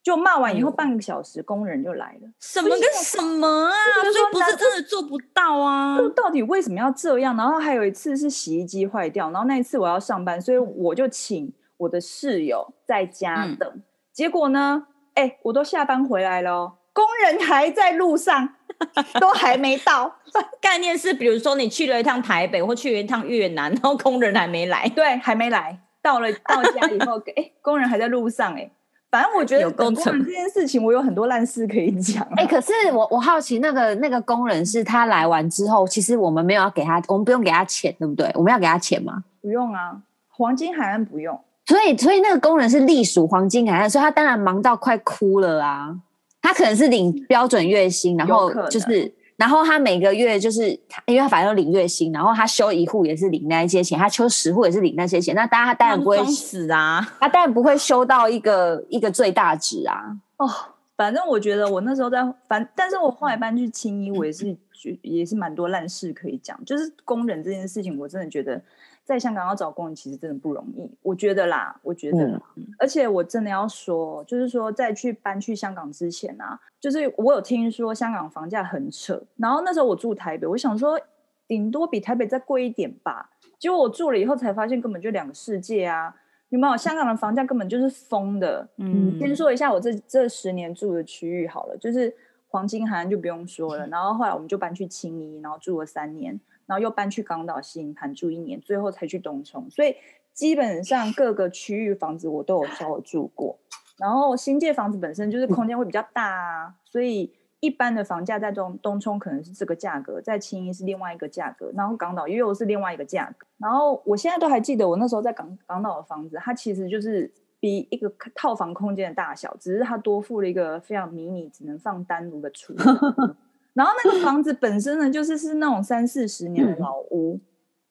[0.04, 2.30] 就骂完以后半个小时，工人就来了。
[2.40, 3.72] 什么跟什么啊？
[4.02, 5.96] 所以不是真的做不到啊？
[5.96, 7.38] 就到底为什么要这样？
[7.38, 11.54] 然后还有一次是洗衣机坏掉，然后那一次我要上班，所以我就请。
[11.82, 14.86] 我的室友在家等，嗯、结果呢？
[15.14, 18.48] 哎、欸，我都下班回来了，工人还在路上，
[19.20, 20.16] 都还没到。
[20.62, 25.78] 概念是，比如说你去了一趟台北，或去了一趟越南，然后工人还没来，对，还没来。
[26.02, 28.72] 到了到家以后， 哎、欸，工人还在路上、欸，哎，
[29.10, 32.24] 反正我觉得工人这件事情，我有很多烂事可以讲。
[32.38, 38.32] 哎、欸，可是我我好奇，那个那个工人是他来完之后，其实我们没有要给他，我们不用给他钱，对不对？
[38.36, 39.24] 我们要给他钱吗？
[39.42, 41.44] 不用啊，黄金海岸不用。
[41.72, 45.96] 所以，所以那个工人是隶属黄金海岸，所以他当然忙到快哭了啊！
[46.42, 50.70] 他可能是领标准月薪，然后就是，然后他每个月就是，
[51.06, 55.34] 因为他反正领月薪，然后他修一户也是领那些钱，他修十户也是领那些钱。
[55.34, 60.18] 那当然他当然不会死啊，他当然不会修到一个一个最大值啊。
[60.38, 60.50] 哦，
[60.98, 66.60] 反正我觉得我那时候在反，但是我后来搬去青衣，我也是觉也是蛮多烂事可以讲。
[66.66, 68.62] 就是工人这件事情，我真的觉得。
[69.04, 72.18] 在香港要找工人其实真的不容易，我觉得啦，我觉得，
[72.56, 81.00] 嗯、而且我真的要说，就是说在去搬去香港之前啊，就是我有听说香港房价很扯，然后那时候我住台北，我想说
[81.48, 86.16] 顶多比台北再贵一点吧，结果我住了以后才发现根本就两个世界啊！
[86.50, 86.76] 有没有？
[86.78, 88.68] 香港的房价根本就是疯的。
[88.78, 92.14] 嗯，先说一下我这这十年住的区域好了，就是
[92.50, 96.38] 黄金海岸就不用说了，然后后来我们就搬去青衣，然后住了三年，
[96.72, 99.70] 然后又搬去港岛新营盘住一年，最后才去东冲。
[99.70, 99.94] 所以
[100.32, 103.60] 基本上各个区域房子我都有稍微住过。
[103.98, 113.46] 然后新界房子本身就是空间会比较大啊，所以一般的房价在东东冲可能是这个价格，在青衣是另外一个价格，然后港岛又是另外一个价格。
[113.58, 117.30] 然后我现在都还记得我那时候在港港岛的房子，它其实就是。
[117.62, 123.38] 比一个套房空间的大小，只是它多附了一个非常迷你，只能放单独的厨房。
[123.74, 127.40] 然后那个 房子本身呢，就是是那种三四十年的老屋，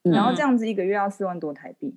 [0.05, 1.97] 嗯、然后这样子一个月要四万多台币，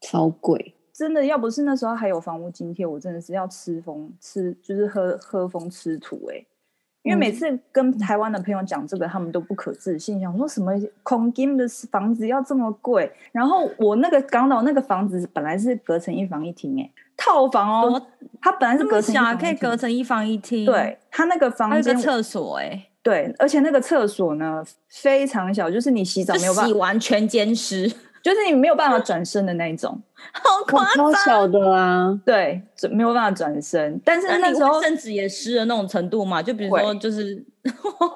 [0.00, 0.74] 超贵。
[0.92, 6.46] 真的，要不是那时候还有房屋津贴，我真的是要吃风吃，就是喝喝风吃土哎、欸。
[7.02, 13.12] 因为每次跟台湾的朋友讲这个，他们都不可置信，想说什么空金的房子要这么贵。
[13.32, 16.90] 然后我那个港岛那个房子本来是隔成一房一厅哎。
[17.16, 18.06] 套房哦，
[18.40, 20.64] 它本来是隔成可以隔成一房一厅。
[20.64, 27.86] 对，它那个房间厕所哎、欸，对，而且那个厕所呢非常小，就是你洗澡没有办法洗完全兼湿，
[28.20, 34.00] 就是你没有办法转身的那一种，好夸张，超小的啊，对，没有办法转身。
[34.04, 37.44] 但是那时候甚至也湿的那种程度嘛，就比如说就是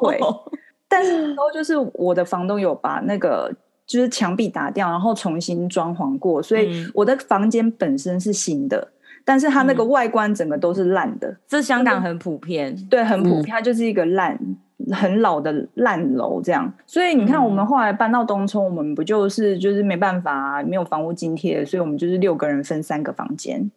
[0.01, 0.18] 会，
[0.88, 3.55] 但是那时候就是我的房东有把那个。
[3.88, 8.92] 就是墙壁打掉，然后重新装潢过，所以我的房间本身是新的，嗯、
[9.24, 11.27] 但是它那个外观整个都是烂的。
[11.27, 14.59] 嗯、这香港很普遍，对，很普遍，它就是一个烂、嗯、
[14.93, 16.73] 很老的烂楼这样。
[16.87, 23.71] 所以你看，我们后来搬到东冲，我们不就是就是没办法、啊，没有房屋津贴，所以我们就是六个人分三个房间。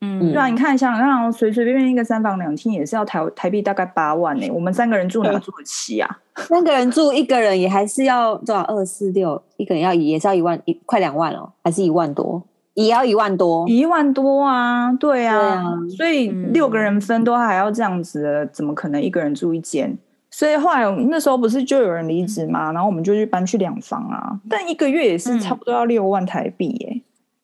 [0.00, 4.50] 嗯，对啊，你看香港随随便便一个三房两厅也是要台台币大概八万呢、欸。
[4.50, 6.18] 我们三个人住哪住得起啊？
[6.36, 8.62] 三个人住一个人也还是要多少？
[8.62, 12.42] 二四六一个人要也是要一万一快两万哦，还是一万多？
[12.74, 14.92] 也要一万多，一万多啊！
[14.94, 19.96] 对啊，对啊，所以六个人分都还要这样子的，怎么可能一个人住一间？
[20.36, 27.02] 所以后来那时候不是就有人离职嘛，然后我们就去搬去两房啊，但一个月也是差不多要六万台币耶、欸。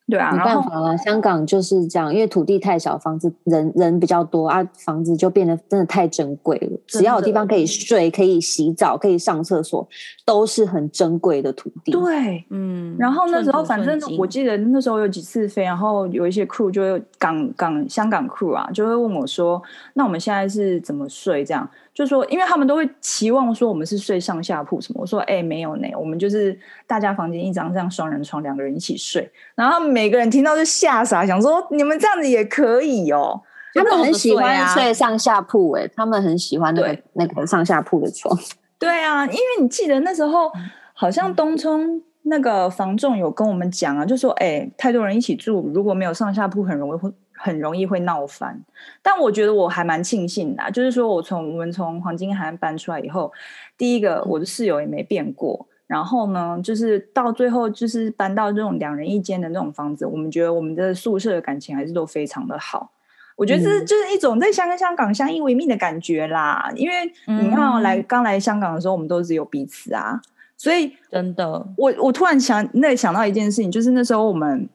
[0.09, 6.77] 对啊，没办法了，香港就是这样，因为土地太小，房子人人比较多啊，房子就变得真的太珍贵了。
[6.85, 9.87] 只要有地方可以睡、可以洗澡、可以上厕所，
[10.25, 11.93] 都是很珍贵的土地。
[11.93, 12.93] 对，嗯。
[12.99, 19.61] 然后那时候，反正我记得那时候有几次飞，然后有一些 crew 就港港香港 crew 啊，就会问我说
[19.95, 21.69] ：“那我们现在是怎么睡？”这样。
[21.93, 25.01] 就说，因为他们都会期望说我们是睡上下铺什么。
[25.01, 29.29] 我说，哎、欸，没有呢，我们就是大家房间一张这样双人床，两个人一起睡。
[29.55, 33.41] 然后每个人听到就吓傻，想说你们这样子也可以哦。
[33.73, 38.37] 他们很喜欢睡上下铺，哎，他们很喜欢那个那个上下铺的床。
[38.79, 40.51] 对啊，因为你记得那时候
[40.93, 47.11] 好像东冲那个房仲有跟我们讲啊，就说，哎、欸，太多人一起住，如果没有上下铺，很容易会。
[47.43, 48.63] 很容易会闹翻，
[49.01, 53.31] 但我觉得我还蛮庆幸的，就是说我从我们从黄金海岸搬出来以后，
[53.75, 62.91] 第一个我的室友也没变过，然后呢，就是到最后就是搬到这种两人一间的那种房子，我们觉得我们的宿舍的感情还是都非常的好。
[63.35, 70.21] 我觉得这就是一种在香跟香港相依为命的感觉啦，因为你看、哦、来刚来香港的时候，我们都只有彼此啊，
[70.55, 74.69] 所以真的，我我突然想那想到一件事情，就是那时候我们。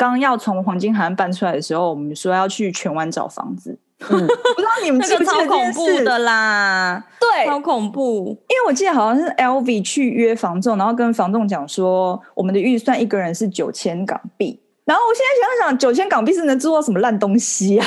[0.00, 3.78] 刚要从黄金海岸搬出来的时候，我们说要去荃湾找房子。
[4.08, 5.74] 嗯， 不知道你们记不记得这件事？
[5.74, 8.28] 超恐怖的啦，对，超恐怖。
[8.48, 14.58] 因为我记得好像是 LV 去约房仲，然后跟房仲讲说，我们的预算一个人是九千港币。
[14.86, 17.86] 然后我现在想想，九千港币是能做到什么烂东西啊？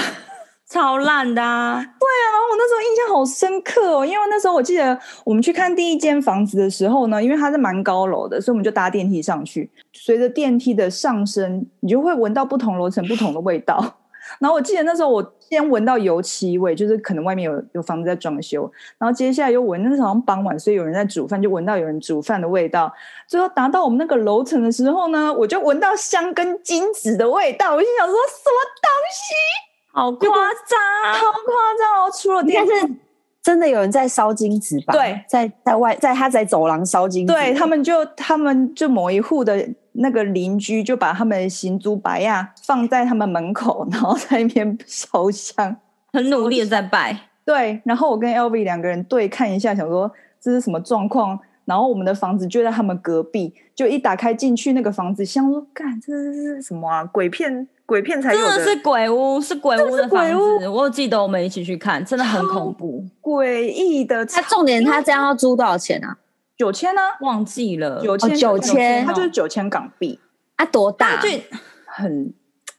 [0.73, 1.75] 超烂的啊！
[1.75, 9.69] 对啊，然后我那时候印象好深刻哦，因为那时候我记得我们去看第一间房子的时候呢，因为它是蛮高楼的，所以我们就搭电梯上去。
[9.93, 13.97] 随着电梯的上升，你就会闻到不同楼层不同的味道。
[14.39, 18.63] 然后我记得那时候我先闻到油漆味，就是可能外面有有房子在装修。
[18.97, 22.91] 然后接下来又闻，那时候好像傍晚，所以有人在煮饭，就闻到有人煮饭的味道。
[23.27, 27.75] 最后达到我们那个楼层的时候呢，我就闻到香跟金子的味道。
[27.75, 29.72] 我心想说，什么东西？
[29.95, 32.11] 好夸张，超夸张哦！
[32.11, 32.95] 出了电，但是
[33.43, 34.91] 真的有人在烧金纸吧？
[34.91, 37.31] 对，在在外，在他在走廊烧金纸。
[37.31, 45.77] 对，他们就他们就某一户的那个邻居就把他们的行租白呀放在他们门口，然后在那边烧香，
[46.11, 47.15] 很努力的在拜。
[47.45, 51.39] 对，然后我跟 LV 两个人对看一下，想说这是什么状况？
[51.65, 57.05] 然后我们的房子就在他们隔壁，就一打开进去那个房子，想说，干，这是什么啊？
[57.05, 57.67] 鬼片。
[57.93, 60.27] 鬼片才有的，真的是鬼屋，是鬼屋的房
[60.59, 60.67] 子。
[60.67, 64.25] 我记得我们一起去看，真的很恐怖，诡异的。
[64.25, 66.17] 他重点，他这样要租多少钱啊？
[66.57, 67.01] 九千呢？
[67.21, 70.19] 忘记了，九千九千，他就是九千港币。
[70.55, 71.21] 啊，多大？
[71.21, 71.29] 就
[71.85, 72.33] 很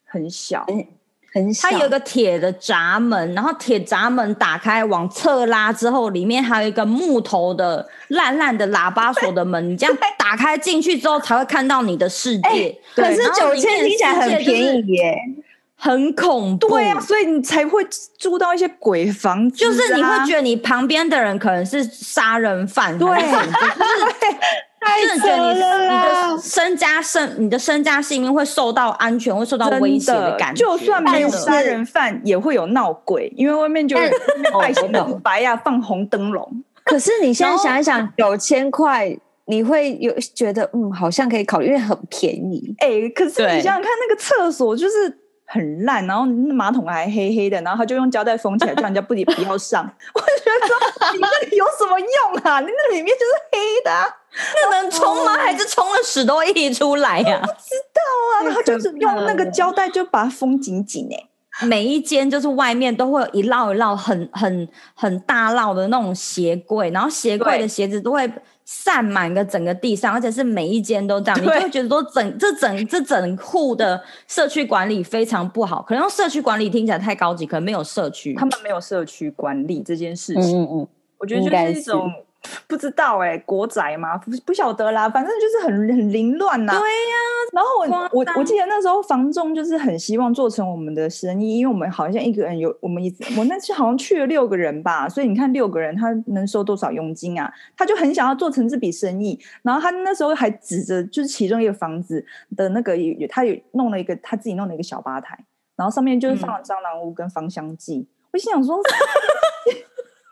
[0.05, 0.67] 很小。
[1.35, 12.49] 很小，它有一个铁的闸门，然后铁闸门打开往侧拉之后，里面还有一个木头的烂烂的喇叭锁的门，你这样打开进去之后才会看到你的世界。
[12.49, 15.15] 欸、可是九千听起来很便宜耶。
[15.77, 17.85] 很恐怖，对呀、啊，所以你才会
[18.19, 24.37] 住到一些鬼房子、啊，就是你会觉得你旁边的人可能是杀人犯，对，就是
[24.85, 30.65] 太扯了，你的身家身，你的身家性命会受到安全，会受到威胁的感觉。
[30.65, 33.97] 就算没有杀人犯，也会有闹鬼，因为外面就
[34.61, 36.63] 爱心灯白呀，放红灯笼。
[36.85, 39.17] 可是你现在想一想，九千块，
[39.47, 42.75] 你会有觉得嗯，好像可以考虑，因为很便宜。
[42.79, 45.19] 哎、欸，可是你想想看，那个厕所就是。
[45.47, 49.85] 很烂，然后马桶还黑黑的，然后他就用胶带封起来，叫人家不不要上。
[50.15, 52.61] 我觉得说你那里有什么用啊？
[52.61, 54.09] 你那里面就是黑的、啊，
[54.71, 55.35] 那能冲吗？
[55.39, 57.47] 还是冲了屎都会溢出来呀、啊？
[57.47, 58.01] 不知道
[58.39, 61.29] 啊， 然后就是用那个胶带就把它封紧紧哎。
[61.67, 68.31] 每一间就是外面都会有一绕一绕很很很大绕的那种鞋柜，然后鞋柜的鞋子都会。
[68.67, 75.83] 散满个整个地上，而且是每一间都这样，你就会觉得说整这整这整户的社区管理非常不好。
[75.83, 80.63] 可能用社区管理听起来太高级，可能没有社区，他们没有社区管理这件事情。
[80.63, 82.11] 嗯嗯，我觉得就是一种。
[82.69, 84.17] 不知道哎、欸，国宅吗？
[84.19, 86.73] 不不晓得啦，反正就是很很凌乱呐。
[86.73, 97.53] 对呀、啊，然后我我我记得那时候房仲就是很希望做成我们的生意，因为我们好像一个人有我们一我那次好像去了六个人吧，所以你看六个人他能收多少佣金啊？
[97.77, 102.25] 他就很想要做成这笔生意，然后他那时候还指着就是其中一个房子
[102.57, 102.97] 的那个，
[103.29, 105.39] 他有弄了一个他自己弄了一个小吧台，
[105.77, 107.99] 然后上面就是放了蟑螂屋跟芳香剂。
[107.99, 108.79] 嗯、我心想说。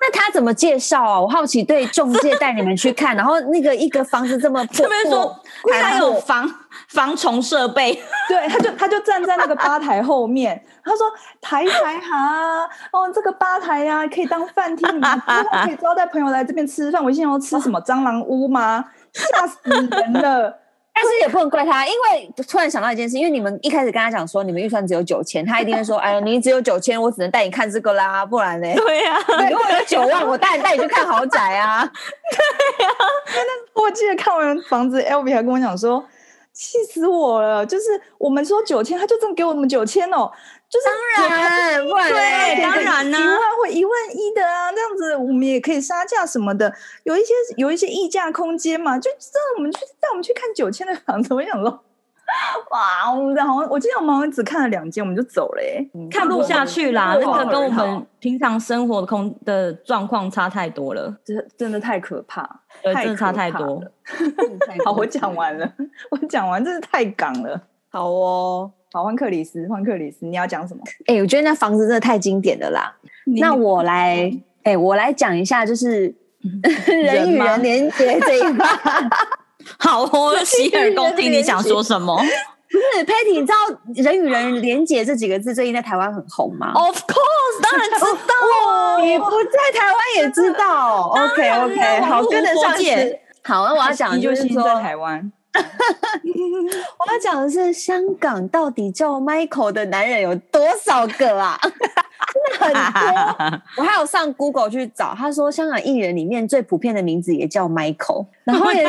[0.04, 1.20] 那他怎么介绍啊？
[1.20, 5.40] 我好奇，对中介带你们去看， 然后那个一个房子这么破，这边说
[5.80, 6.52] 还有防
[6.88, 7.94] 防虫设备，
[8.28, 11.06] 对，他就他就站在那个吧台后面， 他说
[11.40, 15.20] 台台哈，哦，这个吧台呀、啊、可以当饭厅，你们
[15.64, 17.02] 可以招待朋友来这边吃饭。
[17.02, 18.84] 我心想要吃什么蟑螂屋吗？
[19.12, 20.61] 吓死人了！
[20.94, 31.82] 但是也不能怪他，因为突然想到一件事，因为你们一开始跟他讲说你们预算只有九千，他一定会说：“哎呀，你只有九千，我只能带你看这个啦，不然呢？”对呀、啊，如果有九万，我带你带你去看豪宅啊。
[32.76, 33.04] 对呀、啊，
[33.74, 36.04] 我记得看完房子，Elvi 还跟我讲说
[36.52, 37.64] ：“气死我了！
[37.64, 37.84] 就是
[38.18, 40.30] 我们说九千，他就真给我们九千哦。”
[40.72, 46.72] 就是当然，不然对，当然呢，一万或一万一的啊，这样子我们也可以杀价什么的，
[47.04, 48.98] 有一些有一些议价空间嘛。
[48.98, 49.18] 就让
[49.58, 51.68] 我们去带我们去看九千的房子，我想说，
[52.70, 57.18] 哇，我们好像我记得我们好像只看了两间，我们就走了耶，看不下去啦。
[57.20, 62.48] 那个跟我们平常生活的空的状况差太多了，真真的太可怕，
[62.82, 63.78] 对，真的差太多。
[64.86, 65.70] 好，我讲完了，
[66.10, 67.60] 我讲完，真是太港了。
[67.90, 68.72] 好哦。
[68.92, 70.82] 好，换克里斯，换克里斯，你要讲什么？
[71.06, 72.94] 哎、欸，我觉得那房子真的太经典了啦。
[73.38, 74.30] 那我来，
[74.64, 76.14] 哎、欸，我来讲一下，就是
[76.86, 78.78] 人与人连接这一趴。
[79.78, 82.16] 好，我洗耳恭听，你想说什么？
[82.72, 83.54] 不是，Patty，你知道
[84.02, 88.98] “人与人连接”这几个字最近在台湾很红吗？Of course，当然知道。
[89.04, 91.02] 你不在台湾也知道。
[91.08, 93.20] OK，OK，、okay, okay, 好，跟得上线。
[93.42, 95.30] 好，那我要讲的就是说，在台湾。
[96.98, 101.58] 我要讲的是香港到底叫 Michael 的男人有多少个啊？
[102.58, 103.60] 很多。
[103.78, 108.26] 我还有上 Google 去找，他说香港艺人里面最普遍的名字也叫 Michael。
[108.44, 108.82] 然后 也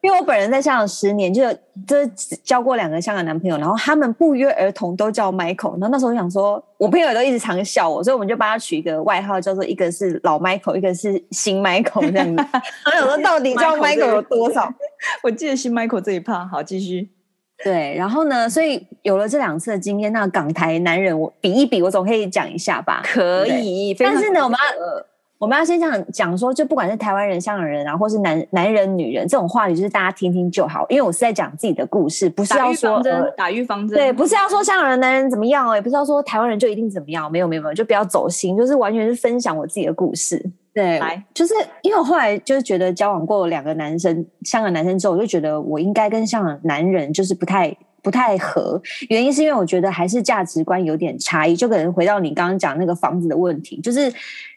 [0.00, 1.42] 因为我本人在香港十年，就
[1.86, 2.06] 就
[2.44, 5.72] 交过两个香港男朋友，然后他们不约而同都叫 Michael。
[5.72, 12.46] 然后那时候我想说，我朋友都一直常笑我，所以我们就帮他取一个外号，叫做一个是老 Michael，一个是新 Michael 这样子。
[12.86, 14.72] 我想说，到底叫 Michael 有多少？
[15.24, 17.10] 我记得新 Michael 这一趴，好继续。
[17.64, 23.02] 对，然后呢，所以有了这两次的经验，那港台男人我比一比，我总可以讲一下吧？
[23.04, 25.04] 可以，但是呢，我们要。
[25.40, 30.84] 我们要先讲讲说，就不管是台湾人、香港人啊，或是男男人、女人，这种话语就是大家听听就好。
[30.88, 33.00] 因为我是在讲自己的故事，不是要说
[33.36, 33.96] 打预防针。
[33.96, 37.30] 对，不是要说香港人男人怎么样，也不是要说台湾人就一定怎么样。
[37.30, 40.44] 没有，没有，没有，就不要走心，就是完全是分享我自己的故事。
[40.80, 47.76] 对，来，就是因为我后来就是觉得交往过两个男生，香港男生之后，我就觉得我应该跟香港男人就是不太。
[48.00, 54.10] 不太合，原因是因为我觉得还是价值观有点差异，就可能回到你刚刚讲那个房子的问题，就是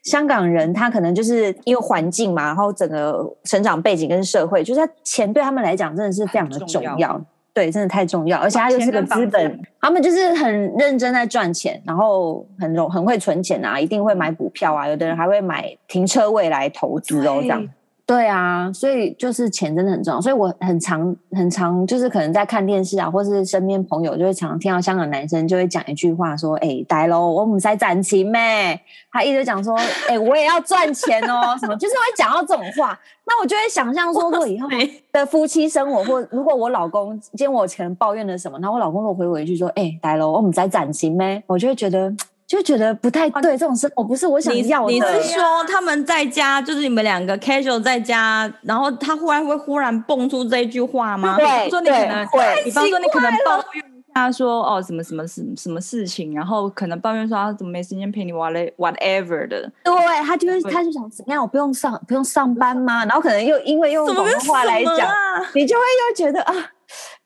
[0.04, 7.22] 香港人他可能就是因为环境嘛，然后整个成长背景跟社会，就是他钱对他们来讲真的是非常的重要，重要
[7.54, 17.68] 对，真的太重要，而且他又是个资本，他们就是很认真在赚钱，然后很容很会存钱啊，一定会买股票啊，有的人还会买停车位来投资哦，这样。
[18.14, 28.78] 对啊，所以就是钱真的很重要，所以我很常很常就是可能在看电视啊，或是身边朋友就会常常听到香港男生就会讲一句话说：“哎，大佬，我们在攒钱咩？”
[29.14, 29.74] 他一直讲说
[30.10, 34.68] ：“哎，我也要赚钱哦，什么就是会讲到这种话。”那我就会想象说，我以后
[35.14, 42.14] 的夫妻生活，或如果我老公今天我可能抱怨了什么，然后我老公如果回我一句说：“哎，大佬，我们在攒钱咩？”我就会觉得。
[42.52, 44.92] 就觉得不太对，这种生活不是我想要的。
[44.92, 51.38] 你是说他们在家，就是你们两个 casual 在家，然后他忽然会忽然蹦出这一句话吗？
[51.38, 53.84] 对，比方说你可能会，比方说你可能抱怨
[54.14, 59.72] 他说哦什么什么什什么事情，然后可能抱怨说他怎么没时间陪你玩嘞，whatever 的。
[59.86, 59.94] 对，
[60.26, 63.06] 他就会他就想怎么样，我不用上不用上班吗？
[63.06, 65.10] 然后可能又因为用广东话来讲，
[65.56, 66.54] 你就会又觉得啊，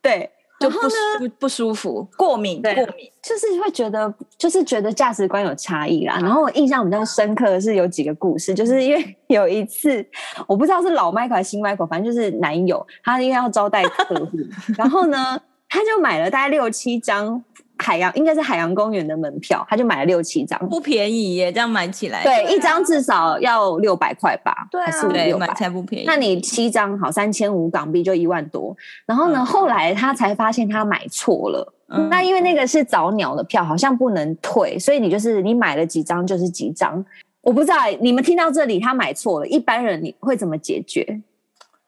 [0.03, 0.29] 对。
[0.69, 0.87] 就不
[1.19, 6.17] 不不舒服，过敏，过敏，就是会觉得，就是觉得价值观有差异啦。
[6.21, 10.05] 然后我印象比较深刻的是有几个故事，就是因为 有一次，
[10.47, 14.37] 我不知道是老 Michael 还是新 Michael，反正就是男友，他因为要招待客户，
[14.77, 15.39] 然后呢，
[15.69, 17.43] 他就买了大概六七张。
[17.85, 22.23] 海洋应该是海洋公园的门票，他就买了六七张，不便宜耶，这样买起来。
[22.23, 26.05] 对，一张至少要六百块吧，对、啊，还是五六百才不便宜。
[26.07, 28.75] 那你七张好三千五港币就一万多。
[29.05, 31.73] 然后呢，嗯、后来他才发现他买错了。
[31.89, 37.05] 嗯、那因为那个是早鸟的票，好像不能退，所以你就是你买了几张就是几张。
[37.41, 41.21] 我不知道你们听到这里，他买错了，一般人你会怎么解决？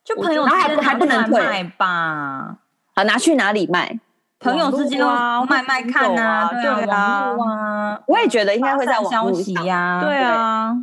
[0.05, 2.59] 就朋友还还不能退吧？
[2.93, 3.99] 好，拿去哪里卖？
[4.39, 10.75] 朋友之间啊，卖卖看啊，对啊，啊，我也觉得应该会在网消息呀，对啊。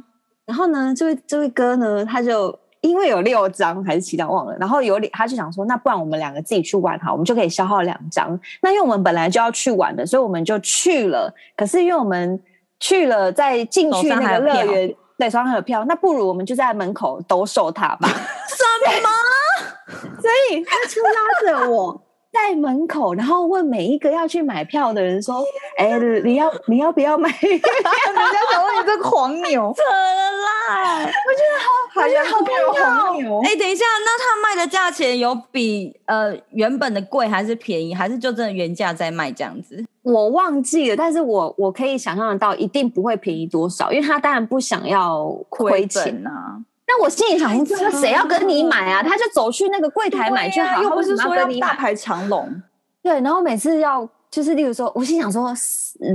[0.44, 8.38] 然后呢，这位这位哥呢，他就因为有六张还是七张忘了，然后有他就想说，那不然我们两个自己去玩哈，我们就可以消耗两张。
[8.60, 11.32] 那因为我们本来就要去玩的，所以我们就去了。
[11.56, 12.38] 可是因为我们
[12.80, 18.08] 去了，在进去那个乐园，对，手上还有票，那不如我们就在门口兜售他吧。
[18.08, 18.64] 什
[19.00, 19.08] 么？
[20.20, 22.03] 所以他就拉着我。
[22.34, 25.42] 在门口，然后问每一个要去买票的人说
[25.78, 31.00] ：“哎、欸，你要你要不要买？” 人家想问你这个黄牛，扯了啦！
[31.04, 32.38] 我觉得好，好像好
[33.06, 33.40] 黄牛。
[33.44, 39.84] 哎、欸，等一下，那他卖的价钱有比呃原本的贵还是便宜，还是就真的原价在卖这样子？
[40.02, 46.58] 我忘记了，但是我我可以想象得到，一定不会便宜多少，因为他当然不想要亏钱啊。
[46.86, 49.02] 那我心里想说，谁要跟你买啊？
[49.02, 52.62] 他就走去那个柜台买就好，又不是说要你大排长龙。
[53.02, 55.52] 对，然后每次要就是，例如说，我心想说，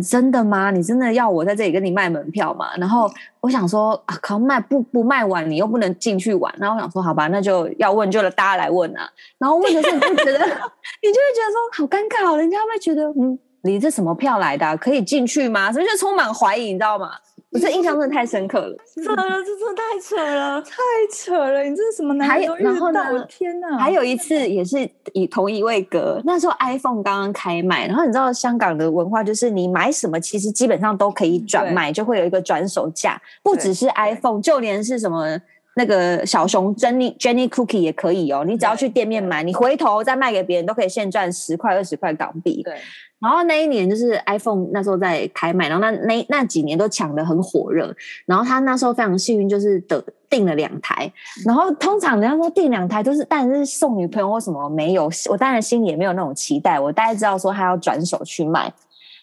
[0.08, 0.72] 真的吗？
[0.72, 2.68] 你真的要我在这里跟你卖门票吗？
[2.78, 3.10] 然后
[3.42, 6.54] 我想说，啊，可卖不不卖完，你又不能进去玩。
[6.58, 9.10] 然后我想说，好吧，那就要问，就大家来问啊。
[9.38, 10.40] 然后问的时候，你就觉得，
[11.02, 14.76] 你就会觉得说，好尴尬，人家会觉得，嗯，你这什么票来的啊？
[14.76, 15.72] 可以进去吗？
[15.72, 17.12] 所以就充满怀疑，你知道吗？
[17.52, 20.76] 我这印象真的太深刻了， 扯了，这真的太扯了，太
[21.12, 21.64] 扯了！
[21.64, 23.12] 你这是什么男友遇到？
[23.12, 23.76] 我天哪！
[23.78, 35.36] 还有一次也是以同一位哥，那时候 iPhone 刚刚开卖，然后你知道香港的文化就是你买什么其实基本上都可以转卖，就会有一个转手价，不只是 iPhone，就连是什么
[35.76, 38.44] 那个小熊 Jenny Jenny Cookie 也可以哦。
[38.46, 42.62] 你只要去店面买，你回头再卖给别人都可以现赚十块二十块港币。
[42.62, 42.76] 对。
[43.20, 47.94] 然后那一年就是 iPhone 那时候在开卖，然后那那那几年都抢得很火热。
[48.26, 51.12] 然后他那时候非常幸运，就是得订了两台。
[51.46, 55.10] 然后通常人家说订两台都是，当然是送女朋友或什么没有。
[55.30, 58.72] 我当然心里也没有那种期待，我大概知道说他要转手去卖。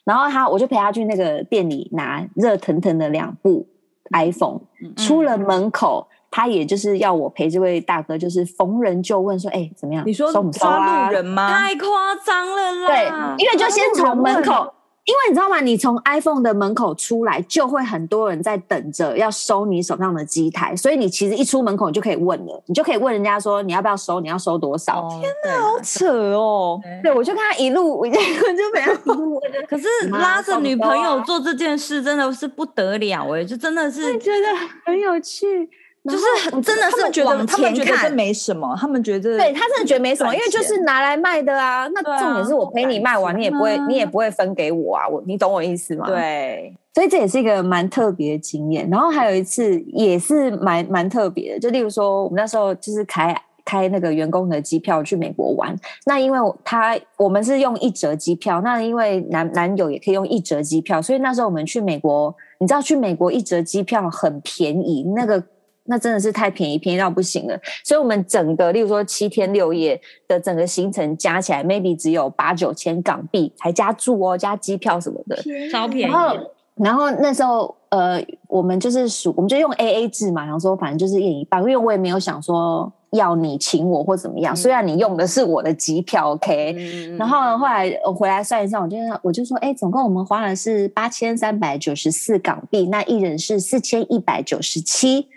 [0.05, 3.67] 然后他我就陪他去那个店里拿热腾腾的两部
[4.13, 4.61] iPhone，
[4.97, 6.07] 出了门口。
[6.37, 10.03] 他也就是要我陪这位大哥，就是逢人就问说：“哎、欸，怎么样？
[10.07, 10.77] 你说收不收啊？
[10.77, 11.49] 抓路人吗？
[11.49, 12.89] 太夸张了啦！
[12.89, 14.71] 对，因为就先从门口。”
[15.07, 15.61] 因为你知道吗？
[15.61, 25.09] 你从 iPhone 的门口出来，就会很多人在等着要收你手上的机台，所以你其实一出门口你就可以问了，你就可以问人家说，你要不要收，你要收多少？
[25.09, 26.79] 天哪，好扯哦！
[27.03, 29.41] 对，我就看他一路，我就 就陪他一路。
[29.71, 34.47] 可是拉着女朋友做这件事真的是不得了哎，就真的是觉得
[34.85, 35.71] 很有趣。
[36.07, 41.87] 就是很真的是往前看，他们觉得这没什么，他们觉得对他真的觉得没什么，因为就是拿来卖的啊。
[41.95, 45.09] 那重点是我陪你卖完，你也不会，你也不会分给我啊。
[45.09, 46.07] 我，你懂我意思吗？
[46.07, 48.89] 对，所以这也是一个蛮特别的经验。
[48.91, 53.35] 然后还有一次也是蛮蛮特别的，就例如说我们那时候就是开
[53.65, 55.75] 开那个员工的机票去美国玩。
[56.05, 65.43] 那因为他我们是用一折机票，那因为男男友也可以用一折机票，所以那时候我们去美国，你知道去美国一折机票很便宜，那个。
[65.87, 67.59] 那真的是太便宜，便宜到不行了。
[67.85, 75.37] 所以，我们整个，例如说七天六夜的整个行程加起来，maybe 只有八九千港币，还加住哦，加机票什么的，
[75.71, 76.13] 超便宜。
[76.13, 76.37] 然后，
[76.77, 84.55] 然后那时候，呃，我们就是数，我们就用 A A 制嘛，然后说反正就是一人一半，因为我也没有想说要你请我或怎么样。
[84.55, 87.17] 嗯、虽然你用的是我的机票，OK、嗯。
[87.17, 95.29] 然后后来我回来算一算，我就我就说，哎，总共我们花了是八千三百九十四港币，那一人是四千一百九十七。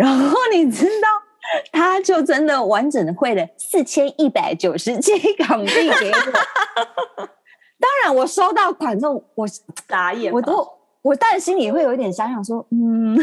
[0.00, 1.08] 然后你知道，
[1.70, 6.32] 他就真的完整的汇了四千一百九十七港币给我。
[7.78, 9.46] 当然，我收到款之后，我
[9.86, 10.66] 傻眼，我都。
[11.02, 13.16] 我当然心里会有一点想想说，嗯，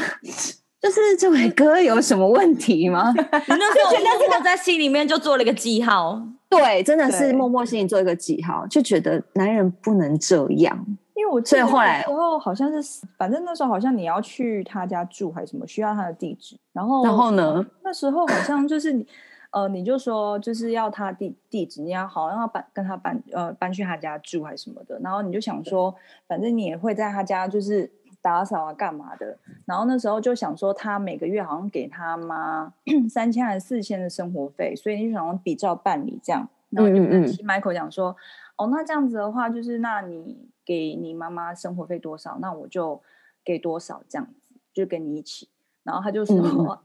[0.82, 3.12] 就是这位哥有什么问题吗？
[3.16, 6.20] 你那时候觉得这个在心里面就做了一个记号，
[6.50, 10.86] 对，真的是默默心里做一个记号，就觉得男人不能这样。
[11.18, 19.06] 因为我记得后来时候好像是，反正那时候好像你要去他家住还是什么，需要他的地址，然后然后呢，那时候好像就是你。
[19.52, 25.96] 呃，你就说就是要他地地址，你要好像要搬跟他搬呃搬去他家住还是什么的，然后你就想说，
[26.28, 27.90] 反正你也会在他家就是
[28.22, 32.72] 打扫啊干嘛的，然后那时候就想说他每个月好像给他妈
[33.10, 38.18] 三千还是四千的生活费，所以你就想要比照办理这样，然后就跟 Michael 讲说，嗯嗯
[38.58, 40.38] 哦，那这样子的话就是那你
[40.68, 43.02] 给你妈妈生活费多少，那我就
[43.46, 45.48] 给多少这样子，就跟你一起，
[45.84, 46.36] 然后他就说，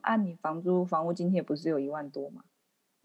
[0.03, 2.43] 按、嗯啊、你房租房屋津贴不是有一万多吗？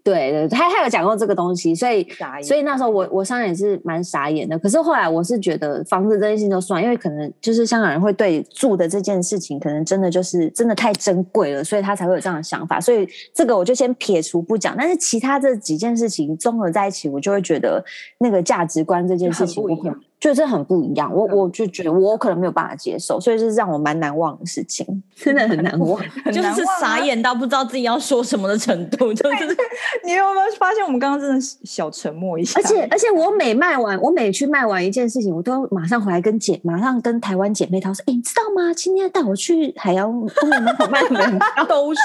[0.04, 2.08] 对对，他他有讲过这个东西，所以
[2.42, 4.58] 所以那时候我我当然也是蛮傻眼的。
[4.58, 12.80] 可是后来我是觉得房子这件事情就算，因为可能就是香港人会对住的这件事情，可能真的就是真的太珍贵了，所以他才会有这样的想法。
[12.80, 14.76] 所以这个我就先撇除不讲。
[14.78, 17.84] 但是其他这几件事情综合在一起，我就会觉得
[18.20, 20.02] 那个价值观这件事情不一样。
[20.20, 29.14] 就是很不一样，我我就觉得我可能没有办法接受，所以是让我蛮难忘的事情，真的很难忘，就是傻眼到不知道自己要说什么的程度。
[29.14, 29.58] 就是
[30.04, 32.60] 你有没有发现，我们刚刚真的小沉默一下？
[32.62, 38.74] 而且而且，我每卖完，我每去卖完一件事情，我都马上回来跟姐，马上跟台湾姐妹她说：“哎、欸，你知道吗？
[38.74, 41.40] 今天带我去海洋公园门口卖门
[41.70, 42.00] 兜售，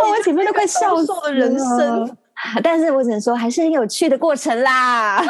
[0.04, 2.16] 我姐妹都快笑死了人生。
[2.62, 5.22] 但是我只能说，还是很有趣的过程啦。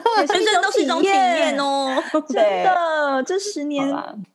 [0.28, 3.86] 人生都是一种体验哦， 真的，这十年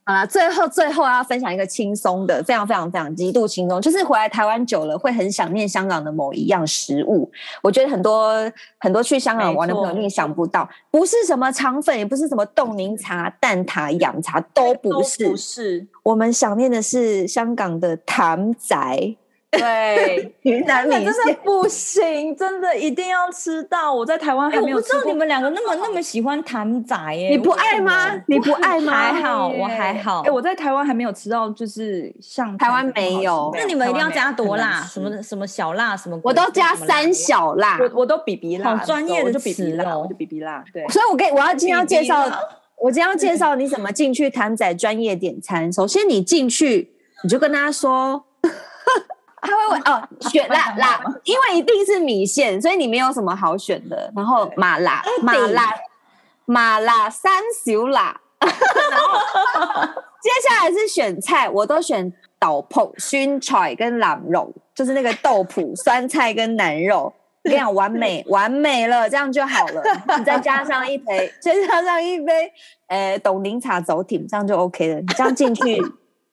[0.03, 7.32] 啊，最后最后要分享一个轻松的，非常非常非常极度轻松，就是回来台湾久了会很想念香港的某一样食物。
[7.62, 15.88] 我觉得很多很多去香港玩的朋友一定想不到，不是什么肠粉，也不是什么冻柠茶、蛋挞、洋茶，都不是，不是。
[16.03, 19.16] 我们想念的是香港的谭仔。
[19.60, 23.93] 对，云南米线真的不行，真的一定要吃到。
[23.93, 24.78] 我在台湾还没有。
[24.78, 28.16] 我不知道你们两个那么 那么喜欢谭仔耶，你不爱吗？
[28.28, 28.93] 你不爱吗？
[28.93, 30.22] 还好，我还好。
[30.22, 33.52] 哎，我在台湾还没有吃到，就是像台湾没有。
[33.54, 34.82] 那你们一定要加多辣？
[34.84, 35.97] 什么什么小辣？
[35.97, 36.18] 什么？
[36.24, 38.78] 我都加三小辣，我我都比比辣。
[38.78, 40.64] 好专业的，就比比辣，我就比比辣。
[40.74, 42.26] 对，所以我给我要今天要介绍，
[42.78, 45.72] 我今天要介绍你怎么进去谭仔专业点餐。
[45.74, 46.93] 首先你进去，
[47.24, 48.24] 你就跟他说。
[49.52, 54.12] 他会问 哦，选辣辣，因为一定是米线，所以你没有什么好选的。
[54.16, 55.70] 然后麻辣、麻辣、
[56.45, 57.34] 麻辣三
[57.66, 58.49] 小辣，然
[58.99, 59.20] 后
[60.22, 69.84] 接下来是选菜，我都选豆脯、熏菜跟腩肉，就是那个豆脯、酸菜跟腩肉， 这样完美完美了，这样就好了。
[70.18, 72.52] 你再加上一杯，再加上一杯，
[72.88, 75.02] 呃，董林茶走挺，这样就 OK 了。
[75.02, 75.82] 你这样进去。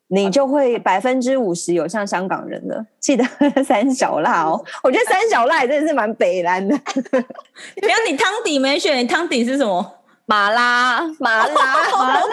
[0.08, 3.24] 你就会百分之五十有像香港人的，记得
[3.62, 4.62] 三小辣哦。
[4.82, 6.74] 我觉得三小辣也真的是蛮北烂的。
[7.12, 9.94] 没有，你汤底没选，你汤底是什么？
[10.30, 11.54] 麻辣，麻辣，
[11.96, 12.26] 麻辣！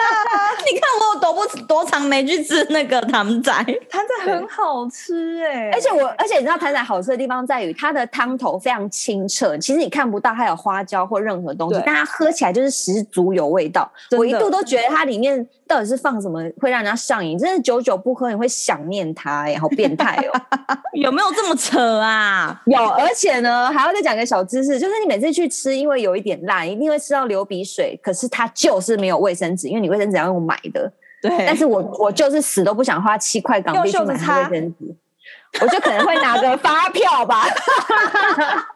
[0.70, 3.50] 你看我有多不多长没去吃那个谭仔，
[3.88, 5.70] 谭仔很好吃哎、欸！
[5.72, 13.90] 而且我，而且你知道谭仔好吃的地方在于它的汤头非常清澈，其实你看不到它有花椒或任何东西，但它喝起来就是十足有味道。
[14.14, 20.40] 我一度都觉得它里面到底是放什么会让人家上瘾，真的久久不喝你会想念它哎、欸，好变态哦！
[20.94, 22.62] 有没有这么扯啊？
[22.66, 27.98] 有，而且呢还要再讲个小知识，就是你每次去吃，因为有一点辣，一定会吃到流鼻水。
[28.02, 30.92] 可是它就是没有卫生纸，因为你卫生纸要用买的。
[31.20, 34.94] 对，但是我我就是死都不想花七块港币去买卫生纸，
[35.60, 37.44] 我就可能会拿个发票吧。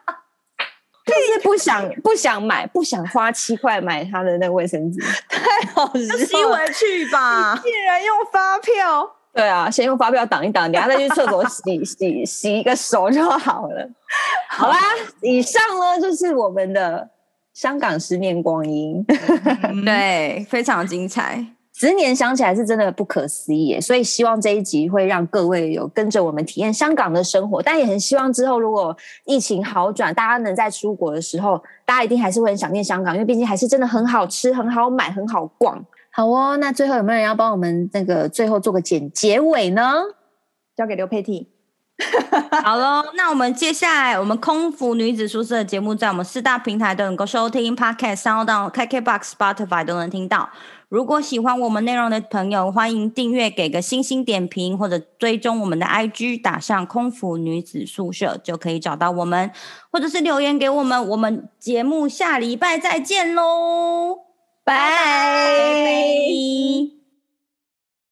[1.05, 4.99] 就是不想不想买，不想花七块买他的那个卫生纸，
[5.29, 7.59] 太好笑了，吸回去吧。
[7.63, 9.15] 竟然用发票？
[9.33, 13.89] 对啊，先用发票挡一挡，等下再去厕所洗洗洗一个手就好了。
[14.49, 14.77] 好啦，
[15.21, 17.09] 以上呢就是我们的。
[17.53, 19.03] 香港十年光阴，
[19.83, 21.45] 对，非常精彩。
[21.81, 35.83] 十年想起来是真的不可思议耶，所以希望这一集会让各位有跟着我们体验香港的生活，但也很希望之后如果疫情好转，大家能在出国的时候，大家一定还是会很想念香港，因为毕竟还是真的很好吃、很好买、很好逛。
[36.11, 40.03] 好哦，那最后有没有人要帮我们那个最后做个简结尾呢？
[40.77, 41.49] 交给刘佩蒂。
[42.63, 50.47] 好喽，那我们接下来我们空服女子宿舍的节目，在我们四大平台都能够收听，Podcast、SoundOn、KKBOX、Spotify 都能听到。
[50.91, 59.49] 如果喜欢我们内容的朋友，欢迎订阅、给个星星点评，或者追踪我们的 IG，打上空服女子宿舍就可以找到我们，
[59.89, 61.07] 或者是留言给我们。
[61.07, 64.17] 我们节目下礼拜再见喽，
[64.65, 67.00] 拜拜。